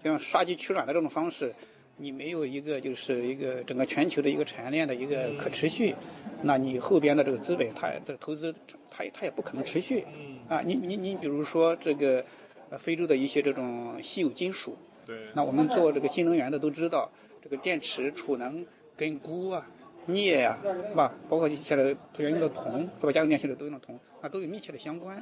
[0.04, 1.54] 像杀鸡取卵的这种方式，
[1.98, 5.96] 你没有一个就是一个整个全球的一个产业链的一个可持续，
[6.44, 8.54] 那你后边的这个资本它的投资
[8.92, 10.06] 它它也不可能持续。
[10.48, 12.24] 啊，你你你比如说这个，
[12.70, 19.68] 呃，非洲的一些这种稀有金属，对，那我们做这个新能源的都知道，这个电池储能跟钴啊、
[20.06, 21.14] 镍呀、是吧？
[21.28, 23.12] 包括现在土元用的铜，是吧？
[23.12, 25.22] 家用电器的都用的铜，那都有密切的相关。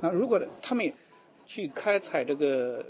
[0.00, 0.90] 那如果他们
[1.44, 2.84] 去开采这个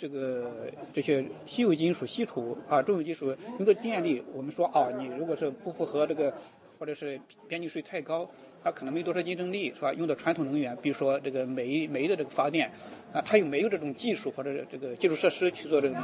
[0.00, 0.50] 这个
[0.94, 6.32] 这些稀有金属、稀土啊、重要金属用的电力，我们说啊，你如果是不符合这个，
[6.78, 8.26] 或者是边际税太高，
[8.64, 9.92] 它可能没多少竞争力，是吧？
[9.92, 12.70] 用的传统能源，比如说这个煤煤的这个发电，
[13.12, 15.96] 啊，它有没有这种技术或者这个基础设施去做这个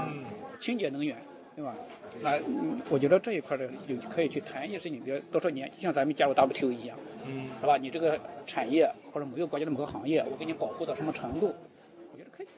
[0.61, 1.17] 清洁能源，
[1.55, 1.75] 对吧？
[2.21, 7.79] 那嗯我觉得这一块的有可以去谈一些事情，比如多少年，就像咱们加入 WTO 一样，嗯，是吧？
[7.79, 11.55] 你这个产业或者某个国家的某个行业，我给你保护到什么程度？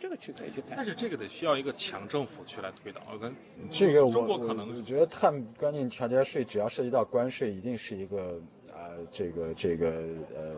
[0.00, 0.84] 这个去可以去谈但。
[0.84, 3.00] 是这个得需要一个强政府去来推导。
[3.12, 3.34] 我跟
[3.70, 8.40] 这个我中国可能我我觉得碳关键调节税只要涉及到关税，一定是一个
[8.72, 9.90] 啊、这个这个
[10.34, 10.56] 呃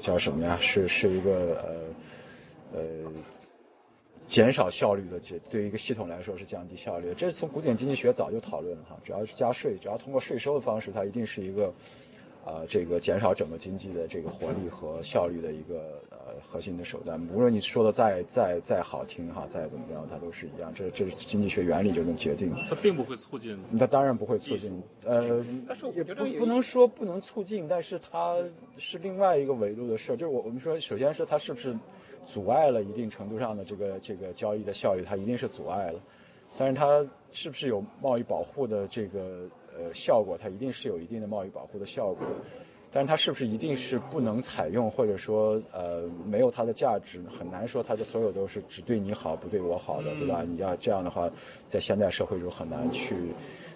[0.00, 0.58] 叫什么呀？
[0.60, 1.92] 是是一个
[2.72, 3.12] 呃呃
[4.26, 7.14] 减少效率的，这对于一个系统来说是降低效率的。
[7.14, 11.72] 这是从古典经济学早就讨论了哈，只要是加税，只要通过税收的方式，它一定是一个。
[12.44, 17.20] 啊、这个减少整个经济的这个活力和效率的一个呃核心的手段。
[17.34, 20.72] 无论你说的再再再好听哈，再怎么样，它都是一样。
[20.74, 22.54] 这这是经济学原理就能决定。
[22.68, 28.38] 它并不会促进它当然不会促进，呃但是我，也不觉得有不能说不能促进，但是它
[28.78, 30.16] 是另外一个维度的事儿。
[30.16, 31.76] 就是我我们说，首先是它是不是
[32.26, 36.00] 阻碍了一定程度上的这个这个交易的效率，它一定是阻碍了。
[36.56, 39.46] 但是它是不是有贸易保护的这个
[39.78, 40.36] 呃效果？
[40.36, 42.26] 它一定是有一定的贸易保护的效果。
[42.90, 47.22] 但是它是不是一定是不能采用，或者说呃没有它的价值？
[47.28, 50.42] 很难说它的所有都是只对你好不对我好的，对吧？
[50.42, 51.30] 你要这样的话，
[51.68, 53.14] 在现代社会中很难去。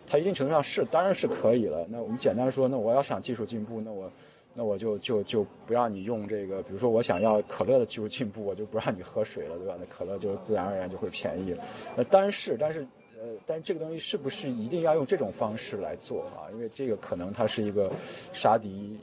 [0.07, 1.87] 它一定程度上是当然是可以了。
[1.91, 4.11] 那我们简单说，那我要想技术进步，那我
[4.55, 9.77] 那我就就就不让你用这个，比如说我想要可乐的技术进步，我就不让你喝水了，对吧？
[9.79, 11.63] 那可乐就自然而然就会便宜了。
[11.95, 12.87] 那当然是，但是
[13.23, 16.51] 呃，但是这个东西是不是一定要用这种方式来做啊？
[16.53, 17.91] 因为这个可能它是一个
[18.33, 18.99] 杀敌。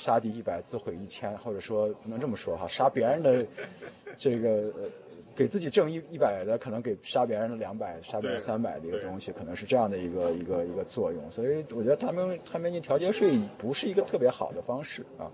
[0.00, 3.44] 杀敌一百自毁一千，或者说不能这么说哈，杀别人的
[4.16, 4.88] 这个呃
[5.34, 11.28] 给自己挣一一百的，可能给杀别人的两百、杀别人三百的一个东西，可能是这样的一个一个一个作用。
[11.32, 15.26] 所以我觉得碳边碳边境调节税不是一个特别好的方式啊。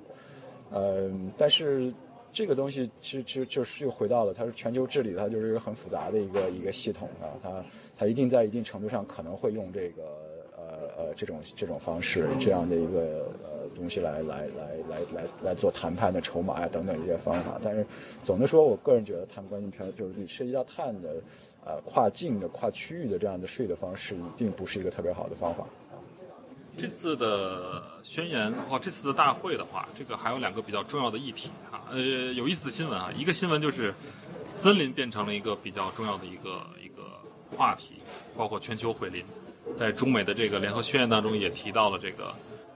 [0.70, 1.92] 呃，但是
[2.32, 7.62] 这个东西其实其实就是又回到了它是全球治理，它就是一个很复杂的一个一个系统啊，它
[7.96, 10.02] 它一定在一定程度上可能会用这个
[10.56, 17.58] 呃呃这种这种方式这样的一个呃东西来来来来来来做谈判的筹码呀等等一些方法。
[17.62, 17.86] 但是
[18.24, 21.16] 总的说，我个人觉得碳关键调就是涉及到碳的
[21.64, 25.66] 呃跨境的跨区域的这样的税的方式，一定不是一个特别好的方法。
[26.76, 32.00] 这次的宣言哦这次的大会的话，这个还有两个比较重要的议题啊，呃，
[32.32, 33.12] 有意思的新闻啊。
[33.16, 33.94] 一个新闻就是，
[34.44, 36.88] 森林变成了一个比较重要的一个一
[37.56, 37.94] 话题，
[38.36, 39.24] 包括全球毁林，
[39.78, 42.26] 在中美的这个联合宣言当中也提到了这个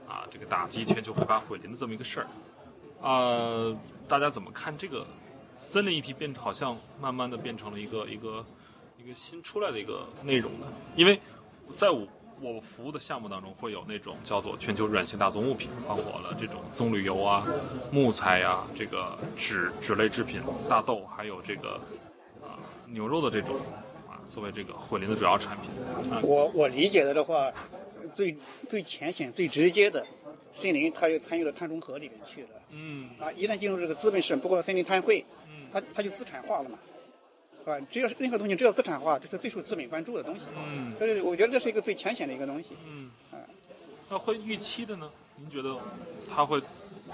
[0.07, 2.27] 啊，这个打击全球非法毁林的这么一个事儿。
[3.01, 3.73] 呃，
[4.07, 5.05] 大家怎么看这个
[5.55, 8.45] 森林议题变好像慢慢的变成了一个一个
[8.97, 10.67] 一个新出来的一个内容呢？
[10.95, 11.19] 因为
[11.75, 12.07] 在我
[12.41, 17.45] 我服务的项目当中会有那种叫做全球软性大宗物品，包括了这种棕榈油啊、
[17.91, 21.79] 木材呀、这个纸纸类制品、大豆，还有这个
[22.41, 23.55] 啊、牛肉的这种
[24.29, 25.69] 作为这个混林的主要产品
[26.13, 26.21] 啊。
[26.23, 27.51] 我我理解的的话，
[28.15, 28.37] 最
[28.69, 30.05] 最浅显、最直接的，
[30.53, 32.49] 森林它就参与到碳中和里面去了。
[32.69, 36.77] 嗯啊，一旦进入这个资本市场，包括森林碳汇，嗯，它它就资产化了嘛，
[37.59, 37.79] 是吧？
[37.91, 40.45] 只要是任何东西只要资产化，这是最受资本关注的东西。
[40.55, 42.69] 嗯这是我觉得这是一个最浅显的一个东西。
[42.87, 43.41] 嗯，啊
[44.09, 45.09] 那会预期的呢？
[45.37, 45.77] 您觉得
[46.29, 46.61] 它会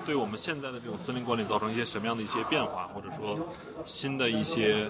[0.05, 3.37] 对我们现在的这种森林管理造成一些什么样的一些变化，或者说
[3.85, 4.87] 新的一些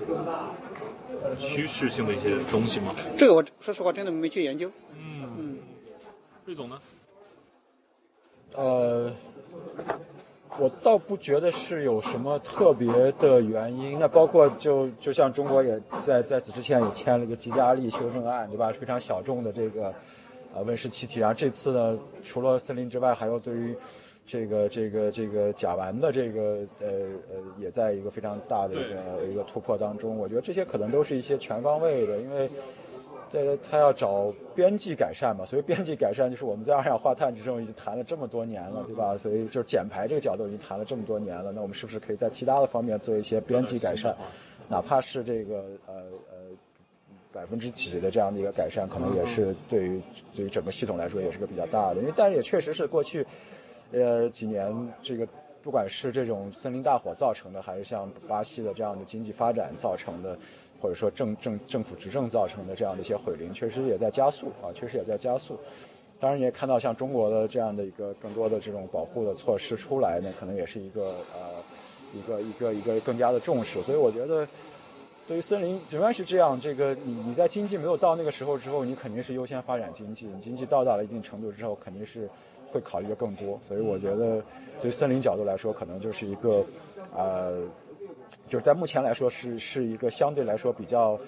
[1.38, 2.94] 趋势性的一些东西吗？
[3.18, 4.70] 这个我说实话真的没去研究。
[4.94, 5.58] 嗯嗯，
[6.46, 6.80] 魏总呢？
[8.56, 9.12] 呃，
[10.58, 12.88] 我倒不觉得是有什么特别
[13.20, 14.00] 的原因。
[14.00, 18.72] 那包括就就像中国也在在此之前也签了一个吉加利修正案，对吧？
[18.72, 19.94] 非常小众的这个
[20.54, 21.20] 呃温室气体。
[21.20, 23.76] 然后这次呢，除了森林之外，还有对于
[24.26, 26.88] 这个这个这个甲烷的这个呃
[27.30, 30.18] 呃，也在一个非常大的一个一个突破当中。
[30.18, 32.50] 我觉得这些可能都是一些全方位的，因为。
[33.28, 39.18] 在他要找边际改善嘛，所以边际改善就是我们在二氧化碳之中已经谈了这么多年了，对吧？
[39.18, 44.16] 所以就是减排这个角度已经谈了这么多年了，那我们是不是可以在其他的方面做一些边际改善，
[44.70, 45.96] 哪怕是这个呃
[46.30, 46.38] 呃
[47.34, 50.00] 百分之几的这样的一个改善，可能也是对于
[50.34, 52.02] 对于整个系统来说也是个比较大的。
[52.02, 53.26] 因为但是也确实是过去，
[53.92, 55.28] 呃几年这个
[55.64, 60.38] 不管是这种森林大火造成的，还是像巴西的这样的经济发展造成的，
[60.80, 65.58] 或者说政政政府执政造成的这样的一些毁林，确实也在加速啊，确实也在加速。
[66.20, 71.62] 当然，也看到像中国的这样的一个更多的这种保护的措施出来呢，可能也是一个呃
[72.14, 73.82] 一个一个一个更加的重视。
[73.82, 74.48] 所以我觉得，
[75.28, 76.60] 对于森林，仍然是这样。
[76.60, 80.28] 这个你你在经济没有到那个时候之后，你肯定是优先发展经济。
[80.28, 82.30] 你经济到达了一定程度之后，肯定是
[82.68, 83.60] 会考虑的更多。
[83.68, 84.44] 所以我觉得，
[84.82, 86.64] 对森林角度来说，可能就是一个
[87.16, 87.58] 呃，
[88.48, 91.20] 就是在目前来说是是一个相对来说比较。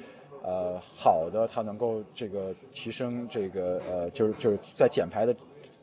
[0.44, 5.36] 呃，好的，它能够这个提升这个呃，就是就是在减排的。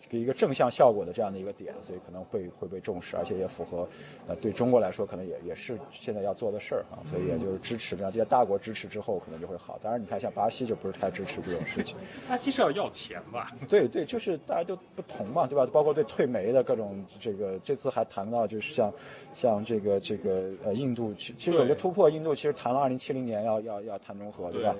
[0.08, 3.88] 给一个正向效果的这样的一个点，所以可能会会被重视，而且也符合，
[4.28, 9.78] 呃，对中国来说可能也也是现在要做的事儿啊，所以也就是支持，让这些大国支持之后，可能就会好。
[9.82, 11.96] 当然，你看像巴西就不是太支持这种事情。
[12.28, 13.50] 巴西是要要钱吧？
[13.68, 15.66] 对对，就是大家都不同嘛，对吧？
[15.72, 18.92] 包括对退煤的各种这个，这次还谈到就是像
[19.34, 24.74] 像这个这个呃，印度其其实有个突破，印度其实谈了二零七零年要要要谈中和，对吧？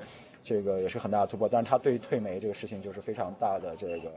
[0.45, 4.11] 这个也是很大的突破，但是它对于退煤这个事情就是非常大的这个，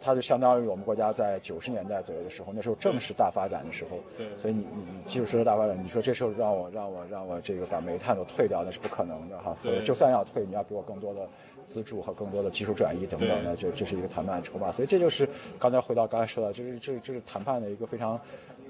[0.00, 11.28] 它就相当于我们国家在九十年代左右的时候，那时候正是大发展的时候，对，所以你你基础设施大发展，你说这时候让我让我让我这个把煤炭都退掉，那是不可能的哈，对，就算要退，你要给我更多的
[11.68, 15.28] 资助和更多的技术转移等等的，这这是一个谈判筹码，所以这就是
[15.58, 18.18] 刚才回到刚才说的，这是这这是谈判的一个非常，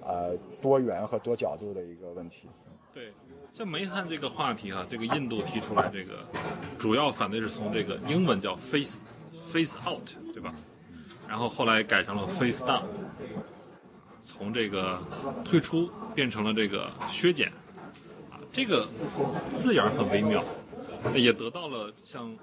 [0.04, 2.48] 呃多元和多角度的一个问题，
[2.92, 3.12] 对。
[3.54, 6.26] 像煤炭这个话题哈，这个印度提出来这个，
[6.76, 8.98] 主要反对是从这个英文叫 face
[9.46, 10.52] face out，对吧？
[11.28, 12.82] 然后后来改成了 face down，
[14.24, 15.00] 从这个
[15.44, 17.48] 退出变成了这个削减，
[18.28, 18.88] 啊，这个
[19.54, 20.42] 字眼很微妙，
[21.14, 22.36] 也得到了像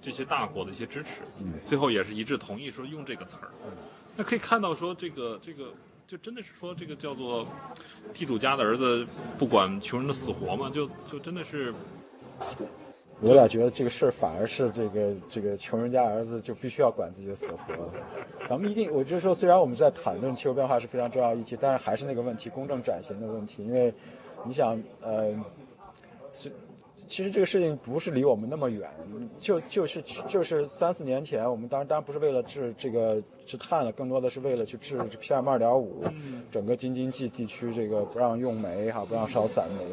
[0.00, 1.20] 这些大国的一些支持，
[1.66, 3.50] 最后也是一致同意说用这个词儿。
[4.16, 5.74] 那可以看到说这个这个。
[6.06, 7.44] 就真的是说这个叫做
[8.14, 9.04] 地主家的儿子
[9.36, 10.70] 不管穷人的死活嘛？
[10.70, 11.74] 就就真的是，
[13.20, 17.74] 我俩觉得这个事儿反而是这个这个穷人家儿子就必须要管自己的死活。
[18.48, 23.64] 咱们一定，我就说，虽然我们在谈论气候变化是非常重要议题，但是还是那个问题，公正转型的问题。
[23.64, 23.92] 因为
[24.44, 25.34] 你想，呃，
[26.32, 26.52] 是。
[27.06, 28.90] 其实这个事情不是离我们那么远，
[29.40, 36.04] 就就是就是三四年前，我们当然当然不是为了治这个治碳了，更多的是为了去治 PM 二点五，
[36.50, 39.84] 整个京津冀地区这个不让用煤哈，不让烧散煤，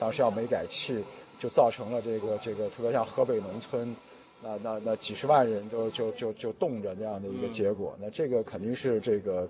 [0.00, 1.02] 当时要煤改气，
[1.38, 3.94] 就造成了这个这个特别像河北农村。
[4.42, 9.48] 那那那几十万人都就就就冻着这样的一个结果，那这个肯定是这个，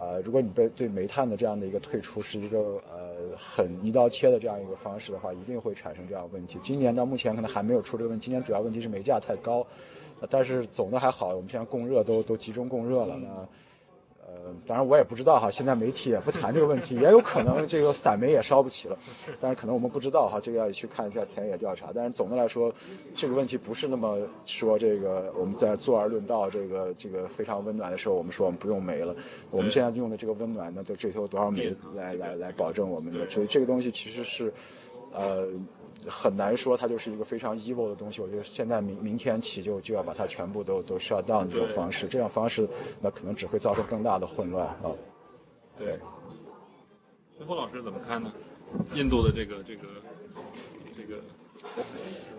[0.00, 6.58] 呃，如果你被对煤炭的这样的一个退出是一个呃很一刀切的这样一个方式的话，一定会产生这样问题。
[6.62, 9.66] 今年到目前可能还没有出这个问题，今年主要问题是煤价太高，
[10.28, 13.28] 但是总的还好，我们现在供热都都集中供热了那。
[14.32, 18.96] 呃，当然我也不知道哈，现在媒体也不谈这个问题，也有可能这个散煤也烧不起了，
[19.40, 21.88] 但是可能我们不知道哈，这个要去看一下田野调查。
[21.92, 22.72] 但是总的来说，
[23.12, 29.12] 这个问题不是那么说这个我们在坐而论道，这个这个非常温暖的时候，我们说我们不用煤了。
[29.50, 33.28] 我们现在用的这个温暖呢，就这头多少煤来来来保证我们的？
[33.28, 34.52] 所以这个东西其实是，
[35.12, 35.48] 呃。
[36.08, 38.20] 很难说它就是一个非常 evil 的东西。
[38.20, 42.68] 我觉得现在明明天起就就要把它全部都都 shut down 这种方式，这样方式
[43.00, 44.90] 那可能只会造成更大的混乱啊。
[45.78, 45.98] 对，
[47.38, 48.32] 洪峰老师怎么看呢？
[48.94, 49.82] 印度的这个这个
[50.96, 51.20] 这个，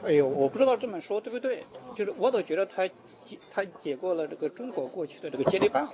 [0.06, 1.66] 哎呦，我不知道这么说对不对？
[1.94, 2.88] 就是我总觉得他
[3.20, 5.88] 解他解过了这个中国过去的这个接力棒。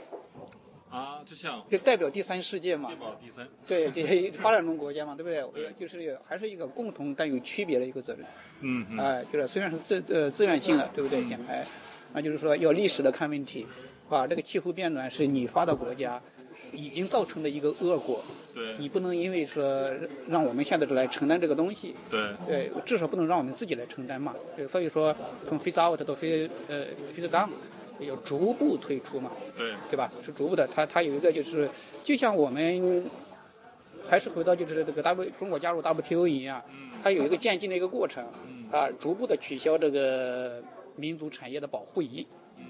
[0.90, 5.72] 啊，就像就代表第三世界嘛，代表第三，对这些发展中国家嘛，对不对？
[5.78, 8.26] 就是还是一个共同但有区别的一个责任。
[8.62, 8.98] 嗯嗯。
[8.98, 11.24] 哎，就是虽然是自呃自愿性的，对不对？
[11.26, 11.66] 减排，
[12.14, 13.68] 那就是说要历史的看问题，
[14.10, 16.22] 啊，这个气候变暖是你发达国家
[16.72, 18.24] 已经造成的一个恶果。
[18.54, 18.78] 对。
[18.78, 19.92] 你不能因为说
[20.30, 21.94] 让我们现在来承担这个东西。
[22.10, 22.34] 对。
[22.48, 24.34] 对，至少不能让我们自己来承担嘛。
[24.56, 25.14] 对，所以说
[25.50, 27.50] 从 face out 到 face 呃 face down。
[28.00, 30.12] 要逐步退出嘛，对对吧？
[30.22, 31.70] 是逐步的，它它有一个就是，
[32.04, 33.04] 就像我们
[34.08, 36.64] 还是回到就是这个 W 中国加入 WTO 一样，
[37.04, 38.24] 它有一个渐进的一个过程，
[38.72, 40.62] 啊，逐步的取消这个
[40.96, 42.26] 民族产业的保护仪，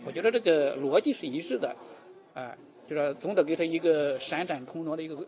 [0.05, 1.75] 我觉得这个逻辑是一致的，
[2.33, 2.55] 啊，
[2.87, 5.27] 就是总得给它一个闪展腾挪的一个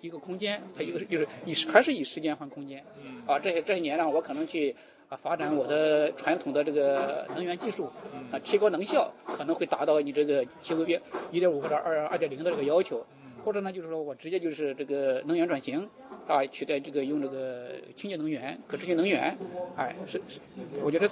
[0.00, 2.82] 一个空间，它一个就是以还是以时间换空间，
[3.26, 4.74] 啊，这些这些年呢，我可能去。
[5.14, 7.84] 啊，发展我的传统的这个能源技术，
[8.32, 11.00] 啊，提高能效，可能会达到你这个气候变
[11.30, 13.06] 一点五或者二二点零的这个要求，
[13.44, 15.88] 或者呢就是说我直接就是这个能源转型
[16.26, 19.36] 啊，取代这个用这个清洁能源、可持续能源，
[19.76, 20.40] 哎，是是，
[20.82, 21.08] 我觉得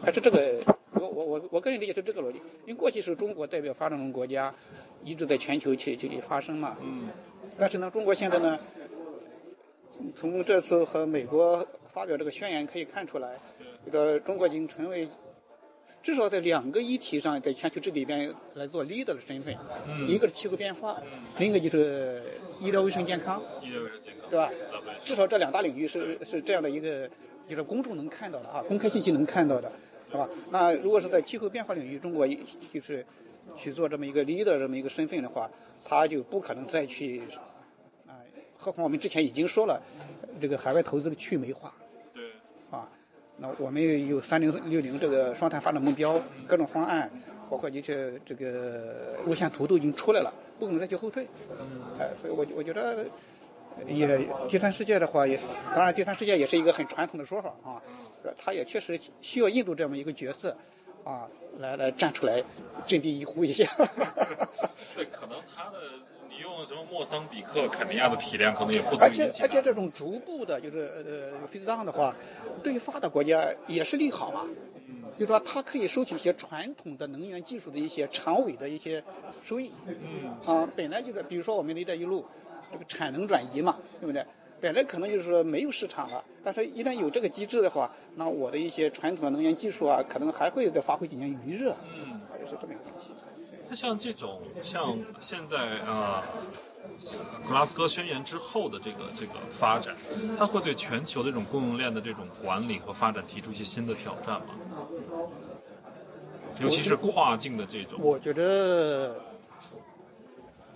[0.00, 4.54] 还是这个，我我我我个人理解是这个逻辑，因为过去是中国代表发展中国家
[5.02, 7.08] 一直在全球去去发声嘛，嗯，
[7.58, 8.56] 但是呢，中国现在呢，
[10.14, 13.38] 从这次和美国发表这个宣言可以看出来，
[13.84, 15.08] 这个中国已经成为。
[16.02, 19.54] 至少在两个议题上，在全球治理边来做 leader 的身份，
[20.08, 20.98] 一个是气候变化，
[21.38, 22.22] 另一个就是
[22.58, 24.50] 医疗卫生健康，医疗卫生健康，对吧？
[25.04, 27.06] 至少这两大领域是是这样的一个，
[27.46, 29.70] 就是公众能看到的啊，公开信息能看到的，
[30.10, 30.26] 是吧？
[30.48, 33.04] 那如果是在气候变化领域，中国就是
[33.58, 35.50] 去做这么一个 leader 这么一个身份的话，
[35.84, 37.20] 他就不可能再去，
[38.06, 38.16] 啊，
[38.56, 39.82] 何况我们之前已经说了，
[40.40, 41.72] 这个海外投资的去美化。
[42.14, 42.24] 对。
[42.70, 42.88] 啊
[43.42, 47.10] 那我们有三零六零这个双碳发展目标，各种方案，
[47.48, 51.26] 包括一些这个路线图都已经出来了，不可能再去后退。
[51.98, 53.06] 哎，所以我我觉得，
[53.86, 55.40] 也第三世界的话也，
[55.74, 57.80] 当然第三世界也是一个很传统的说法啊，
[58.36, 60.54] 他也确实需要印度这么一个角色，
[61.02, 61.26] 啊，
[61.60, 62.44] 来来站出来，
[62.86, 63.64] 振臂一呼一下。
[64.94, 65.78] 对，可能他的。
[66.60, 72.14] 用什么莫桑比克、肯尼亚的体量可能也不足而且而且这种逐步的，就是呃 face down 的话，
[72.62, 74.46] 对于发达国家也是利好嘛。
[75.18, 79.02] 就是说，它可以收取一些传统的能源技术的一些长尾的一些
[79.42, 79.72] 收益。
[79.86, 80.30] 嗯。
[80.44, 82.26] 啊，本来就是，比如说我们的一带一路，
[82.70, 84.24] 这个产能转移嘛，对不对？
[84.60, 91.74] 本来可能就是说没有市场了，但是一旦有这个机制的话，那我的一些传统的能源技术啊，可能还会再发挥几年余热。
[91.94, 92.20] 嗯。
[92.46, 93.14] 是这么一个东西。
[93.70, 96.24] 那像这种，像现在啊，
[97.48, 99.94] 格拉斯哥宣言之后的这个这个发展，
[100.36, 104.46] 它会对全球的这种供应链的这种管理和发展提出一些新的挑战吗？
[106.60, 107.96] 尤其是跨境的这种。
[108.02, 109.14] 我觉得，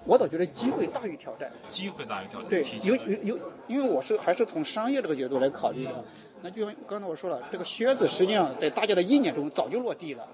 [0.05, 1.51] 我倒觉得机会大于挑战。
[1.69, 2.49] 机会大于挑战。
[2.49, 6.05] 对，有有有，因为我是还是从商业这个角度来考虑的。
[6.41, 10.25] 那就像刚才我说了，这个靴子实际上在大家的意念中早就落地了。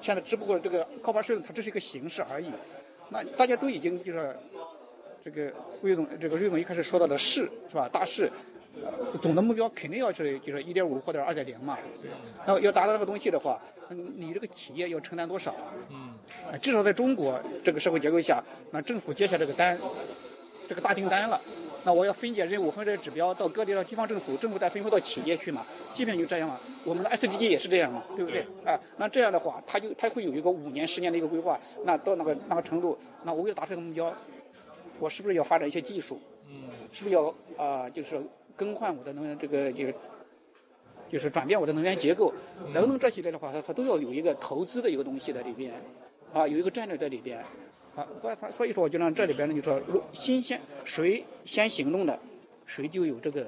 [0.00, 2.50] 现在只不过这个高巴税，它只是一个形式而已。
[3.08, 4.36] 那大家都已经就是
[5.24, 7.88] 这个魏总，这个魏总一开始说到的是是吧？
[7.88, 8.30] 大势，
[9.22, 11.78] 总的目标肯定要是就是一点五或者二点零嘛。
[12.46, 13.60] 那要达到这个东西的话，
[14.16, 15.54] 你这个企业要承担多少？
[15.90, 16.14] 嗯。
[16.60, 18.42] 至少在中国这个社会结构下，
[18.72, 19.78] 那政府接下这个单，
[20.68, 21.40] 这个大订单了。
[21.86, 25.64] 那我要分解任务，分解指标到各地的地方政府，政府再分配到企业去嘛，
[25.94, 26.58] 基本就这样嘛。
[26.84, 28.40] 我们的 SDG 也是这样嘛，对不对？
[28.64, 31.56] 啊，那这样的话，它就它会有一个五年、十年的一个规划。
[31.84, 34.12] 那到那个那个程度，那我为了达成这个目标，
[34.98, 36.18] 我是不是要发展一些技术？
[36.48, 38.20] 嗯，是不是要啊，就是
[38.56, 39.94] 更换我的能源这个就是
[41.08, 42.34] 就是转变我的能源结构
[42.74, 45.72] 等等这些类的话，它它都要有一个投资的一个东西在里边，
[46.32, 47.44] 啊，有一个战略在里边。
[47.96, 49.80] 啊，所以所以说，我就让这里边呢，就说，
[50.12, 52.18] 新鲜谁先行动的，
[52.66, 53.46] 谁就有这个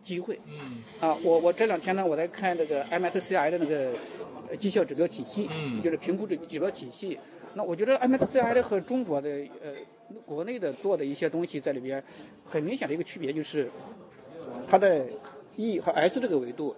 [0.00, 0.40] 机会。
[0.46, 0.82] 嗯。
[1.00, 3.92] 啊，我我这两天呢，我在看这个 MSCI 的那个
[4.56, 7.18] 绩效指标体系，嗯，就是评估指指标体系。
[7.54, 9.28] 那我觉得 MSCI 的和中国的
[9.60, 9.72] 呃
[10.24, 12.00] 国内的做的一些东西在里边，
[12.44, 13.68] 很明显的一个区别就是，
[14.68, 15.04] 它的
[15.56, 16.76] E 和 S 这个维度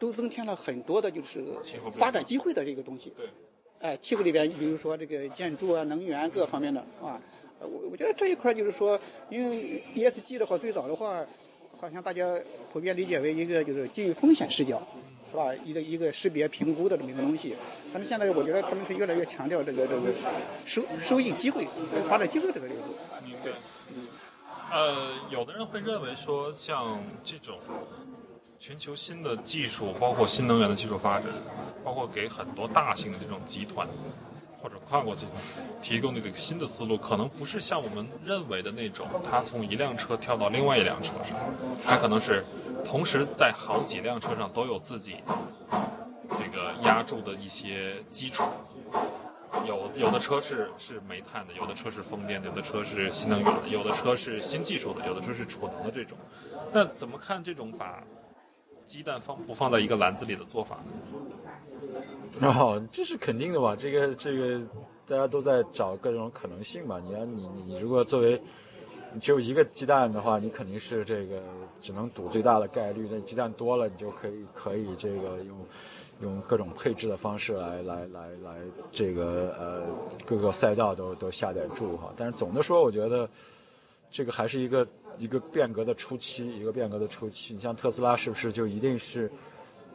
[0.00, 1.44] 都增添了很多的就是
[1.92, 3.12] 发展机会的这个东西。
[3.16, 3.28] 对。
[3.80, 7.20] 哎，气候里边，你比如说这个建筑啊、能源各方面的啊，
[7.60, 8.98] 我我觉得这一块就是说，
[9.30, 11.24] 因为 ESG 的话，最早的话，
[11.80, 12.24] 好像大家
[12.72, 14.82] 普遍理解为一个就是基于风险视角，
[15.30, 15.54] 是吧？
[15.64, 17.54] 一个一个识别评估的这么一个东西。
[17.92, 20.12] 但是现在我觉得他们是越来越强调这个这个
[20.64, 21.64] 收收益机会、
[22.08, 22.94] 发展机会这个角度。
[23.44, 23.52] 对。
[24.70, 27.58] 呃，有的人会认为说，像这种。
[28.60, 31.28] 全球新的技术，包括新能源的技术发展，
[31.84, 33.86] 包括给很多大型的这种集团
[34.60, 35.36] 或者跨国集团
[35.80, 41.38] 提供的这个新的思路，可能不是像我们认为的那种，他从一辆车跳到另外一辆车上，
[41.84, 42.44] 他可能是
[42.84, 45.18] 同时在好几辆车上都有自己
[46.30, 48.42] 这个压铸的一些基础。
[49.66, 56.18] 有有的车是是煤炭的，有的车是风电的，有的车是新能源的，有的车是新技术的，有的车是储能的这种。
[56.72, 58.02] 那怎么看这种把？
[58.88, 60.78] 鸡蛋放不放在一个篮子里的做法？
[62.40, 63.76] 哦，这是肯定的吧？
[63.76, 64.62] 这个这个，
[65.06, 66.98] 大家都在找各种可能性嘛。
[66.98, 68.40] 你要你你如果作为
[69.20, 71.42] 只有一个鸡蛋的话，你肯定是这个
[71.82, 73.06] 只能赌最大的概率。
[73.10, 75.58] 那鸡蛋多了，你就可以可以这个用
[76.22, 78.56] 用各种配置的方式来来来来
[78.90, 79.82] 这个呃
[80.24, 82.10] 各个赛道都都下点注哈。
[82.16, 83.28] 但是总的说，我觉得
[84.10, 84.86] 这个还是一个。
[85.20, 87.52] 一个变革的初期，一个变革的初期。
[87.52, 89.28] 你像特斯拉，是不是就一定是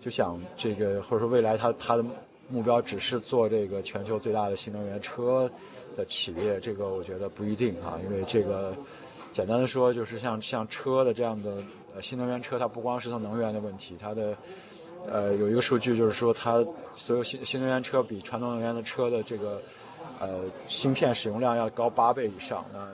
[0.01, 2.03] 就想这个，或者说未来它它的
[2.49, 5.49] 目标只是做这个全球最大的新能源车
[5.95, 8.76] 的企业，这个我觉得不一定啊，因为这个
[9.32, 11.64] 简单的说就是像像车的这样的
[11.95, 14.36] 呃新能源车，它不光是它能源的问题，它的
[15.09, 16.61] 呃有一个数据就是说它
[16.97, 19.61] 所有新新能源车比传统能源的车的这个
[20.20, 22.89] 呃芯片使用量要高八倍以上，那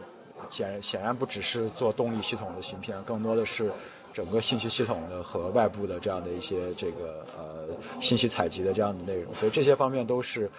[0.50, 3.72] 显然显然不只是做动力系统的芯片，更多的是。
[4.12, 7.68] 整个信息系统的和外部的这样的一些这个呃
[8.02, 10.50] 信息采集的这样的内容，所以这些方面都是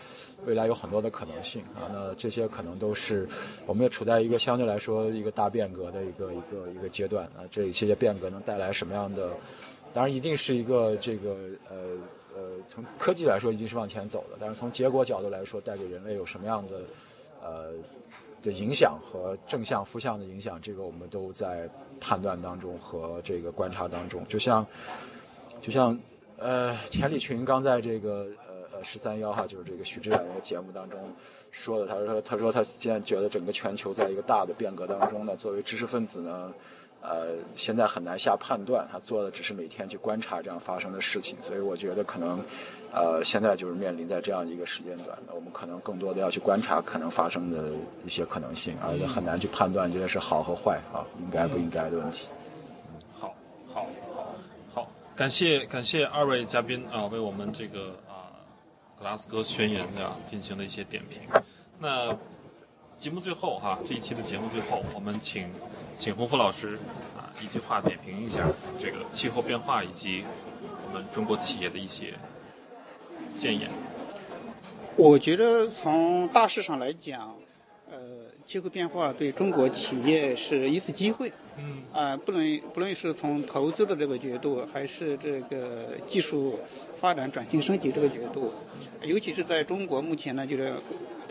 [0.46, 1.90] 未来有很多的可能性啊。
[1.92, 3.28] 那这些可能都是
[3.66, 7.42] 我们也处在一个相对来说一个大变革的一个一个一个阶段啊。
[7.50, 9.30] 这一些变革能带来什么样的？
[9.92, 11.36] 当然一定是一个这个
[11.68, 11.76] 呃
[12.36, 16.80] 呃从科技来说一定是往前走的，但是从结果角度来说，带给人类有什么样的
[17.42, 17.72] 呃
[18.42, 21.68] 的影响和正向负向的影响，这个我们都在。
[22.02, 24.66] 判断当中和这个观察当中，就像，
[25.60, 26.00] 就像，
[26.38, 30.98] 呃，钱理群刚在这个呃呃十三幺哈，就是这个许知远的节目当中
[31.50, 36.50] 说的，他说他说他现在觉得整个全球在一个大的变革当中呢，作为知识分子呢。
[37.02, 42.44] 呃，现在很难下判断，他做的只是每天去观察这样发生的事情，所以我觉得可能，
[42.92, 47.70] 呃，现在就是面临在这样一个时间段，我们可能更多的要去观察可能发生的
[48.04, 52.28] 一些可能性，而且很难去判断这些是好和坏啊，应该不应该的问题。
[53.18, 53.34] 好，
[53.72, 54.34] 好，好，
[54.74, 58.28] 好，感谢感谢二位嘉宾啊，为我们这个啊
[58.98, 61.22] 格拉斯哥宣言啊进行了一些点评。
[61.78, 62.14] 那
[62.98, 65.48] 节目最后哈，这一期的节目最后，我们请。
[66.00, 66.78] 请洪福老师
[67.14, 68.48] 啊，一句话点评一下
[68.78, 70.24] 这个气候变化以及
[70.86, 72.14] 我们中国企业的一些
[73.36, 73.68] 建言。
[74.96, 77.36] 我觉得从大势上来讲，
[77.90, 77.98] 呃，
[78.46, 81.30] 气候变化对中国企业是一次机会。
[81.58, 81.82] 嗯。
[81.92, 86.58] 啊，不论不论是从投资的这个角度，还是这个技术
[86.98, 88.50] 发展转型升级这个角度，
[89.02, 90.72] 尤其是在中国目前呢，就是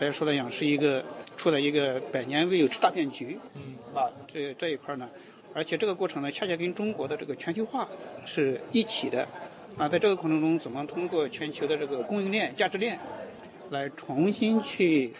[0.00, 1.04] 大家说的样，是一个。
[1.36, 5.08] 处在一个百年未有之大变局，嗯，啊，这这一块呢，
[5.54, 7.88] 而且这个过程呢，恰恰跟中国的这个全球化
[8.26, 9.26] 是一起的，
[9.78, 13.00] 啊，在这个过程中，怎么通过全球的这个供应链、价值链，
[13.70, 15.10] 来重新去，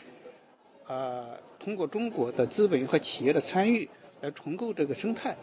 [0.88, 3.88] 呃，通过中国的资本和企业的参与，
[4.20, 5.34] 来重构这个生态，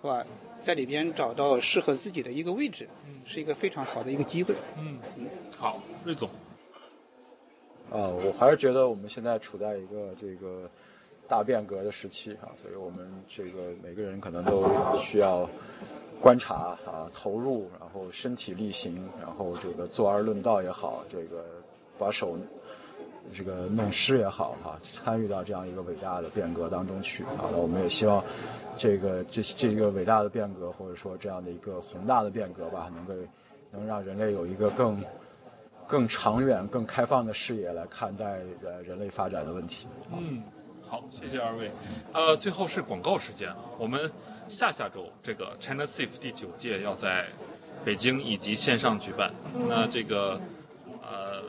[0.00, 0.24] 是吧？
[0.62, 2.88] 在里边找到适合自己的一个位置，
[3.24, 4.54] 是一个非常好的一个机会。
[4.78, 5.26] 嗯嗯，
[5.58, 6.30] 好，瑞总。
[7.92, 10.66] 啊，我还是觉得我们现在处在一个这个
[11.28, 14.64] 大变革的时期啊，所以我们这个每个人可能都
[14.96, 15.46] 需要
[16.18, 21.44] 观察啊，投入，然后身体力行，然后这个坐而论道也好，这个
[21.98, 22.34] 把手
[23.30, 27.44] 这个弄湿也好哈，参与到这样一个伟大的变革当中去啊。
[27.52, 28.24] 那我们也希望
[28.78, 33.12] 这个这这个伟大的变革，或者说这样的一个宏大的变革吧，能够
[33.70, 34.98] 能让人类有一个更。
[35.92, 39.86] 更长远、更开放的视野来看待呃人类发展的问题。
[40.10, 40.42] 嗯，
[40.88, 41.70] 好，谢谢二位。
[42.14, 44.10] 呃，最后是广告时间，我们
[44.48, 47.26] 下下周这个 China Safe 第九届要在
[47.84, 49.34] 北京以及线上举办。
[49.68, 50.40] 那这个
[51.02, 51.42] 呃，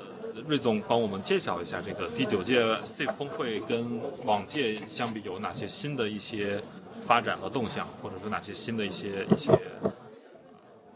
[0.46, 6.62] 瑞总帮我们介绍一下这个第九届 Safe 峰会跟往届相比有哪些新的一些
[7.06, 9.58] 发展和动向，或者说哪些新的一些一些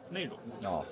[0.09, 0.83] 内容哦。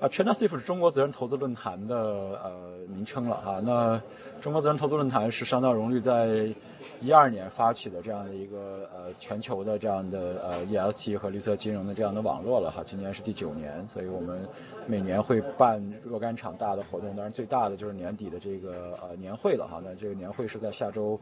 [0.00, 2.52] 啊，China Safe 是中国责任投资论坛的呃
[2.88, 3.60] 名称了哈。
[3.64, 4.00] 那
[4.40, 6.52] 中国责任投资论坛是商道荣誉在
[7.00, 12.82] 一二年发起的这样的一个呃全球的这样的呃 ESG 和绿色金融的这样的网络了哈。
[12.84, 14.46] 今年是第九年，所以我们
[14.86, 19.80] 每年会办若干场大的活动，当然最大的就是年底的这个呃年会了哈。
[19.82, 21.18] 那这个年会是在下周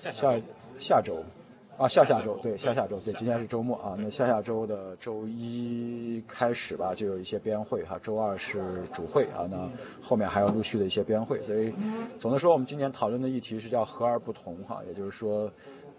[0.00, 0.38] 下
[0.78, 1.22] 下周。
[1.78, 3.94] 啊，下下周对，下下周对，今天是周末啊。
[3.96, 7.96] 那下下周的周一开始吧，就有一些编会哈。
[8.02, 8.60] 周二是
[8.92, 9.70] 主会啊，那
[10.02, 11.40] 后面还有陆续的一些编会。
[11.44, 11.72] 所以，
[12.18, 15.48] 总的说，我们今年讨论的议题是叫和而不同哈，也就是说。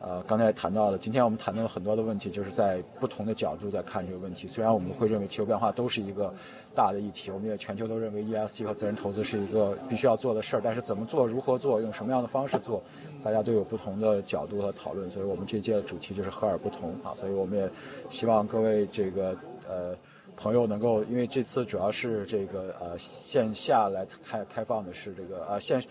[0.01, 4.47] 呃，刚才谈到了，今天我们谈到了很多的问题，就是在不同的角度在看这个问题。
[4.47, 6.33] 虽然我们会认为气候变化都是一个
[6.73, 12.81] 大的议题，我们也全球都认为 ESG 和责任投资是一个必须要做的事儿，但是怎么做、如何做、用什么样的方式做，
[13.21, 15.11] 大家都有不同的角度和讨论。
[15.11, 17.69] 所以我们这届的主题就是和而不同啊，所以我们也
[18.09, 19.35] 希望各位这个
[19.67, 19.95] 呃。
[20.41, 25.83] 朋友能够，因为这次主要是这个呃线下来开开放的是这个呃线，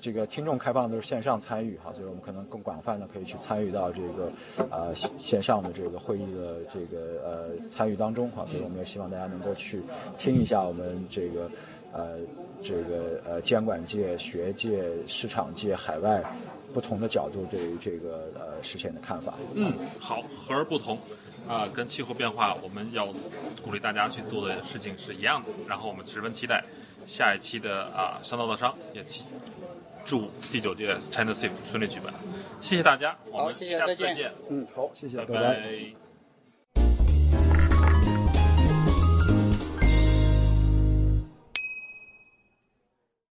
[0.00, 4.32] 这个听众开放都是线上参与哈，所以我们可能更广泛的可以去参与到这个
[4.70, 9.82] 呃线上的这个会议的这个呃参与当中哈，所以我们也希望大家能够去
[10.16, 11.50] 听一下我们这个
[11.92, 12.18] 呃
[12.62, 16.24] 这个呃监管界、学界、市场界、海外
[16.72, 19.34] 不同的角度对于这个呃事件的看法。
[19.54, 20.98] 嗯，好，和而不同。
[21.46, 23.06] 啊，跟气候变化，我们要
[23.62, 25.48] 鼓励大家去做的事情是一样的。
[25.68, 26.64] 然后我们十分期待
[27.06, 29.20] 下一期的啊商道的商，也期
[30.04, 32.12] 祝第九届 China Safe 顺利举办。
[32.60, 34.14] 谢谢大家，我好们下次谢谢再见。
[34.14, 35.34] 见，嗯，好，谢谢，拜拜。
[35.34, 36.03] 拜拜